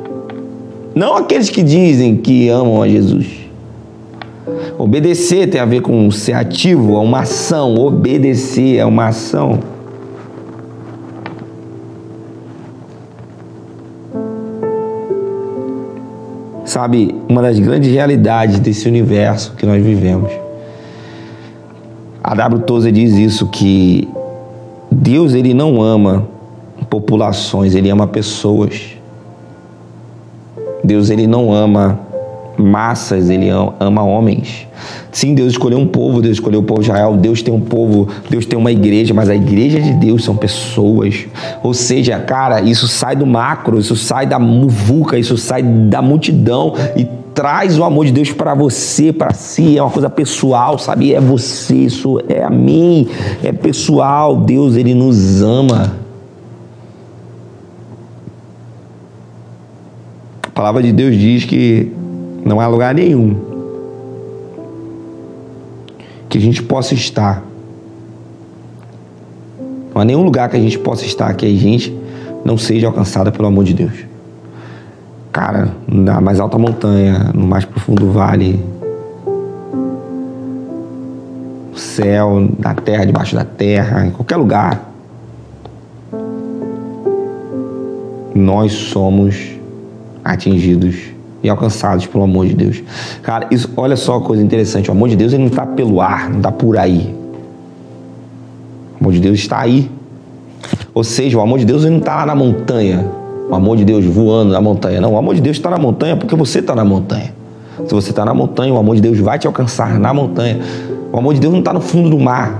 Não 0.94 1.16
aqueles 1.16 1.50
que 1.50 1.62
dizem 1.62 2.16
que 2.16 2.48
amam 2.48 2.80
a 2.80 2.88
Jesus. 2.88 3.26
Obedecer 4.78 5.48
tem 5.48 5.60
a 5.60 5.64
ver 5.64 5.80
com 5.80 6.10
ser 6.10 6.34
ativo, 6.34 6.96
é 6.96 7.00
uma 7.00 7.20
ação. 7.20 7.74
Obedecer 7.74 8.76
é 8.76 8.84
uma 8.84 9.08
ação. 9.08 9.58
Sabe, 16.64 17.14
uma 17.28 17.42
das 17.42 17.58
grandes 17.58 17.90
realidades 17.92 18.58
desse 18.58 18.88
universo 18.88 19.54
que 19.56 19.66
nós 19.66 19.82
vivemos. 19.82 20.30
A 22.22 22.34
W. 22.34 22.62
Tozer 22.62 22.92
diz 22.92 23.12
isso 23.14 23.48
que 23.48 24.08
Deus 24.90 25.34
ele 25.34 25.54
não 25.54 25.82
ama 25.82 26.26
populações, 26.88 27.74
ele 27.74 27.90
ama 27.90 28.06
pessoas. 28.06 28.96
Deus 30.84 31.10
ele 31.10 31.26
não 31.26 31.52
ama 31.52 31.98
massas, 32.56 33.30
ele 33.30 33.48
ama 33.80 34.02
homens. 34.02 34.68
Sim, 35.10 35.34
Deus 35.34 35.52
escolheu 35.52 35.78
um 35.78 35.86
povo, 35.86 36.20
Deus 36.20 36.34
escolheu 36.34 36.60
o 36.60 36.62
povo 36.62 36.80
de 36.80 36.88
Israel, 36.88 37.16
Deus 37.16 37.42
tem 37.42 37.52
um 37.52 37.60
povo, 37.60 38.08
Deus 38.28 38.46
tem 38.46 38.58
uma 38.58 38.70
igreja, 38.70 39.14
mas 39.14 39.28
a 39.28 39.34
igreja 39.34 39.80
de 39.80 39.92
Deus 39.94 40.24
são 40.24 40.36
pessoas. 40.36 41.26
Ou 41.62 41.74
seja, 41.74 42.18
cara, 42.18 42.60
isso 42.60 42.86
sai 42.86 43.16
do 43.16 43.26
macro, 43.26 43.78
isso 43.78 43.96
sai 43.96 44.26
da 44.26 44.38
muvuca, 44.38 45.18
isso 45.18 45.36
sai 45.36 45.62
da 45.62 46.02
multidão 46.02 46.74
e 46.96 47.06
traz 47.34 47.78
o 47.78 47.84
amor 47.84 48.06
de 48.06 48.12
Deus 48.12 48.30
para 48.30 48.54
você, 48.54 49.12
para 49.12 49.32
si, 49.32 49.76
é 49.76 49.82
uma 49.82 49.90
coisa 49.90 50.08
pessoal, 50.08 50.78
sabe? 50.78 51.12
É 51.12 51.20
você, 51.20 51.74
isso 51.74 52.20
é 52.28 52.44
a 52.44 52.50
mim, 52.50 53.08
é 53.42 53.52
pessoal. 53.52 54.36
Deus, 54.36 54.76
ele 54.76 54.94
nos 54.94 55.42
ama. 55.42 56.03
Palavra 60.54 60.82
de 60.82 60.92
Deus 60.92 61.16
diz 61.16 61.44
que 61.44 61.90
não 62.44 62.60
há 62.60 62.68
lugar 62.68 62.94
nenhum 62.94 63.36
que 66.28 66.38
a 66.38 66.40
gente 66.40 66.62
possa 66.62 66.94
estar. 66.94 67.42
Não 69.92 70.00
há 70.00 70.04
nenhum 70.04 70.22
lugar 70.22 70.48
que 70.48 70.56
a 70.56 70.60
gente 70.60 70.78
possa 70.78 71.04
estar 71.04 71.34
que 71.34 71.44
a 71.44 71.48
gente 71.48 71.96
não 72.44 72.56
seja 72.56 72.86
alcançada 72.86 73.32
pelo 73.32 73.48
amor 73.48 73.64
de 73.64 73.74
Deus. 73.74 74.04
Cara, 75.32 75.74
na 75.88 76.20
mais 76.20 76.38
alta 76.38 76.56
montanha, 76.56 77.30
no 77.34 77.46
mais 77.46 77.64
profundo 77.64 78.10
vale, 78.12 78.60
no 81.72 81.76
céu, 81.76 82.48
na 82.58 82.74
terra, 82.74 83.04
debaixo 83.04 83.34
da 83.34 83.44
terra, 83.44 84.06
em 84.06 84.10
qualquer 84.10 84.36
lugar. 84.36 84.92
Nós 88.34 88.72
somos 88.72 89.53
atingidos 90.24 90.96
e 91.42 91.48
alcançados 91.48 92.06
pelo 92.06 92.24
amor 92.24 92.46
de 92.46 92.54
Deus. 92.54 92.82
Cara, 93.22 93.46
isso, 93.50 93.68
olha 93.76 93.96
só 93.96 94.16
a 94.16 94.20
coisa 94.20 94.42
interessante. 94.42 94.88
O 94.88 94.92
amor 94.92 95.10
de 95.10 95.16
Deus 95.16 95.32
ele 95.32 95.42
não 95.42 95.50
está 95.50 95.66
pelo 95.66 96.00
ar, 96.00 96.30
não 96.30 96.38
está 96.38 96.50
por 96.50 96.78
aí. 96.78 97.14
O 98.94 99.04
amor 99.04 99.12
de 99.12 99.20
Deus 99.20 99.38
está 99.38 99.60
aí. 99.60 99.90
Ou 100.94 101.04
seja, 101.04 101.36
o 101.36 101.40
amor 101.42 101.58
de 101.58 101.66
Deus 101.66 101.82
ele 101.82 101.90
não 101.90 101.98
está 101.98 102.16
lá 102.16 102.26
na 102.26 102.34
montanha. 102.34 103.04
O 103.50 103.54
amor 103.54 103.76
de 103.76 103.84
Deus 103.84 104.04
voando 104.06 104.52
na 104.52 104.60
montanha. 104.60 105.02
Não, 105.02 105.12
o 105.12 105.18
amor 105.18 105.34
de 105.34 105.42
Deus 105.42 105.58
está 105.58 105.68
na 105.68 105.78
montanha 105.78 106.16
porque 106.16 106.34
você 106.34 106.60
está 106.60 106.74
na 106.74 106.84
montanha. 106.84 107.34
Se 107.86 107.92
você 107.92 108.10
está 108.10 108.24
na 108.24 108.32
montanha, 108.32 108.72
o 108.72 108.78
amor 108.78 108.96
de 108.96 109.02
Deus 109.02 109.18
vai 109.18 109.38
te 109.38 109.46
alcançar 109.46 109.98
na 109.98 110.14
montanha. 110.14 110.60
O 111.12 111.18
amor 111.18 111.34
de 111.34 111.40
Deus 111.40 111.52
não 111.52 111.60
está 111.60 111.72
no 111.72 111.80
fundo 111.80 112.08
do 112.08 112.18
mar. 112.18 112.58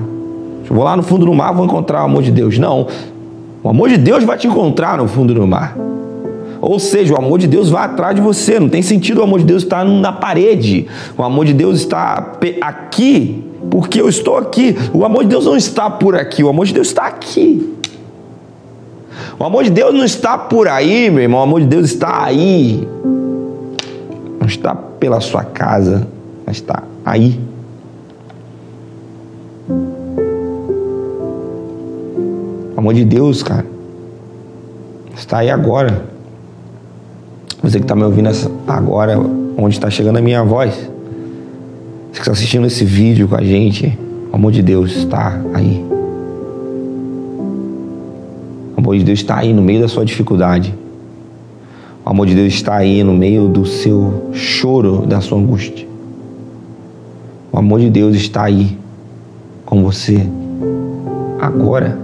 Eu 0.68 0.74
vou 0.74 0.84
lá 0.84 0.96
no 0.96 1.02
fundo 1.02 1.24
do 1.24 1.32
mar, 1.32 1.52
vou 1.52 1.64
encontrar 1.64 2.02
o 2.02 2.04
amor 2.04 2.22
de 2.22 2.30
Deus. 2.30 2.58
Não. 2.58 2.86
O 3.62 3.68
amor 3.68 3.88
de 3.88 3.96
Deus 3.96 4.24
vai 4.24 4.36
te 4.36 4.46
encontrar 4.46 4.98
no 4.98 5.08
fundo 5.08 5.32
do 5.32 5.46
mar. 5.46 5.76
Ou 6.66 6.78
seja, 6.78 7.12
o 7.12 7.18
amor 7.18 7.38
de 7.38 7.46
Deus 7.46 7.68
vai 7.68 7.84
atrás 7.84 8.14
de 8.16 8.22
você. 8.22 8.58
Não 8.58 8.70
tem 8.70 8.80
sentido 8.80 9.20
o 9.20 9.22
amor 9.22 9.40
de 9.40 9.44
Deus 9.44 9.62
estar 9.62 9.84
na 9.84 10.12
parede. 10.12 10.86
O 11.16 11.22
amor 11.22 11.44
de 11.44 11.52
Deus 11.52 11.80
está 11.80 12.32
aqui 12.62 13.44
porque 13.70 14.00
eu 14.00 14.08
estou 14.08 14.38
aqui. 14.38 14.74
O 14.94 15.04
amor 15.04 15.24
de 15.24 15.30
Deus 15.30 15.44
não 15.44 15.56
está 15.56 15.90
por 15.90 16.16
aqui. 16.16 16.42
O 16.42 16.48
amor 16.48 16.64
de 16.64 16.72
Deus 16.72 16.86
está 16.86 17.06
aqui. 17.06 17.74
O 19.38 19.44
amor 19.44 19.64
de 19.64 19.70
Deus 19.70 19.92
não 19.92 20.04
está 20.04 20.38
por 20.38 20.66
aí, 20.66 21.10
meu 21.10 21.22
irmão. 21.22 21.40
O 21.40 21.42
amor 21.42 21.60
de 21.60 21.66
Deus 21.66 21.84
está 21.84 22.24
aí. 22.24 22.88
Não 24.40 24.46
está 24.46 24.74
pela 24.74 25.20
sua 25.20 25.44
casa, 25.44 26.08
mas 26.46 26.56
está 26.56 26.82
aí. 27.04 27.38
O 32.74 32.78
amor 32.78 32.94
de 32.94 33.04
Deus, 33.04 33.42
cara, 33.42 33.66
está 35.14 35.38
aí 35.38 35.50
agora. 35.50 36.13
Você 37.64 37.78
que 37.78 37.84
está 37.84 37.96
me 37.96 38.04
ouvindo 38.04 38.28
agora, 38.68 39.18
onde 39.56 39.74
está 39.74 39.88
chegando 39.88 40.18
a 40.18 40.20
minha 40.20 40.44
voz, 40.44 40.74
você 40.74 40.90
que 42.12 42.18
está 42.18 42.32
assistindo 42.32 42.66
esse 42.66 42.84
vídeo 42.84 43.26
com 43.26 43.36
a 43.36 43.42
gente, 43.42 43.98
o 44.30 44.36
amor 44.36 44.52
de 44.52 44.60
Deus 44.60 44.94
está 44.94 45.40
aí. 45.54 45.82
O 48.76 48.80
amor 48.80 48.98
de 48.98 49.04
Deus 49.04 49.20
está 49.20 49.38
aí 49.38 49.54
no 49.54 49.62
meio 49.62 49.80
da 49.80 49.88
sua 49.88 50.04
dificuldade. 50.04 50.74
O 52.04 52.10
amor 52.10 52.26
de 52.26 52.34
Deus 52.34 52.52
está 52.52 52.74
aí 52.74 53.02
no 53.02 53.14
meio 53.14 53.48
do 53.48 53.64
seu 53.64 54.28
choro, 54.34 55.06
da 55.06 55.22
sua 55.22 55.38
angústia. 55.38 55.88
O 57.50 57.58
amor 57.58 57.80
de 57.80 57.88
Deus 57.88 58.14
está 58.14 58.42
aí 58.42 58.76
com 59.64 59.82
você 59.82 60.28
agora. 61.40 61.98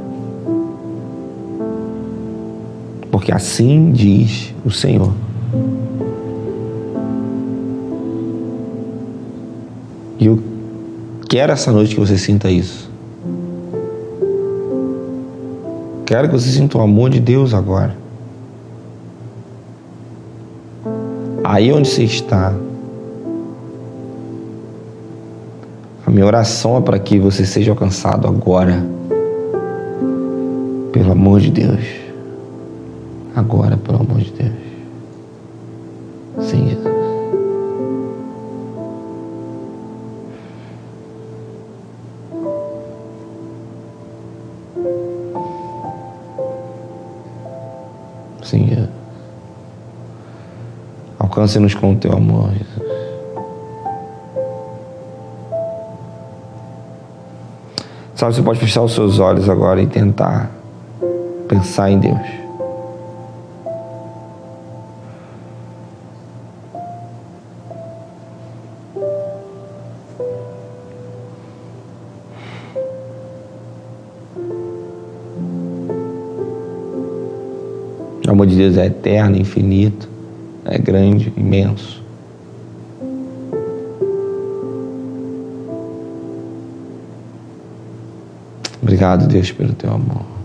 Porque 3.11 3.31
assim 3.31 3.92
diz 3.92 4.55
o 4.64 4.70
Senhor. 4.70 5.12
E 10.21 10.27
eu 10.27 10.39
quero 11.31 11.51
essa 11.51 11.73
noite 11.73 11.95
que 11.95 12.01
você 12.01 12.19
sinta 12.19 12.51
isso. 12.51 12.91
Quero 16.05 16.29
que 16.29 16.35
você 16.35 16.51
sinta 16.51 16.77
o 16.77 16.83
amor 16.83 17.09
de 17.09 17.19
Deus 17.19 17.55
agora. 17.55 17.97
Aí 21.43 21.73
onde 21.73 21.89
você 21.89 22.05
está. 22.05 22.55
A 26.07 26.11
minha 26.11 26.27
oração 26.27 26.77
é 26.77 26.81
para 26.83 26.99
que 26.99 27.19
você 27.19 27.47
seja 27.47 27.71
alcançado 27.71 28.29
agora. 28.29 28.85
Pelo 30.93 31.13
amor 31.13 31.41
de 31.41 31.51
Deus. 31.51 31.85
Agora, 33.35 33.79
pelo 33.79 34.01
amor 34.01 34.19
de 34.19 34.33
Deus. 34.33 34.53
Sim, 36.41 36.69
Jesus. 36.69 36.89
Sim, 48.42 48.68
Jesus. 48.68 48.88
Alcance-nos 51.18 51.74
com 51.74 51.92
o 51.92 51.96
teu 51.96 52.12
amor, 52.12 52.50
Jesus. 52.53 52.90
Sabe, 58.14 58.35
você 58.35 58.42
pode 58.42 58.61
fechar 58.61 58.83
os 58.83 58.92
seus 58.92 59.18
olhos 59.18 59.48
agora 59.48 59.81
e 59.81 59.87
tentar 59.87 60.50
pensar 61.48 61.90
em 61.90 61.98
Deus. 61.98 62.20
Deus 78.61 78.77
é 78.77 78.85
eterno, 78.85 79.38
infinito, 79.38 80.07
é 80.66 80.77
grande, 80.77 81.33
imenso. 81.35 82.03
Obrigado, 88.83 89.27
Deus, 89.29 89.51
pelo 89.51 89.73
teu 89.73 89.90
amor. 89.90 90.39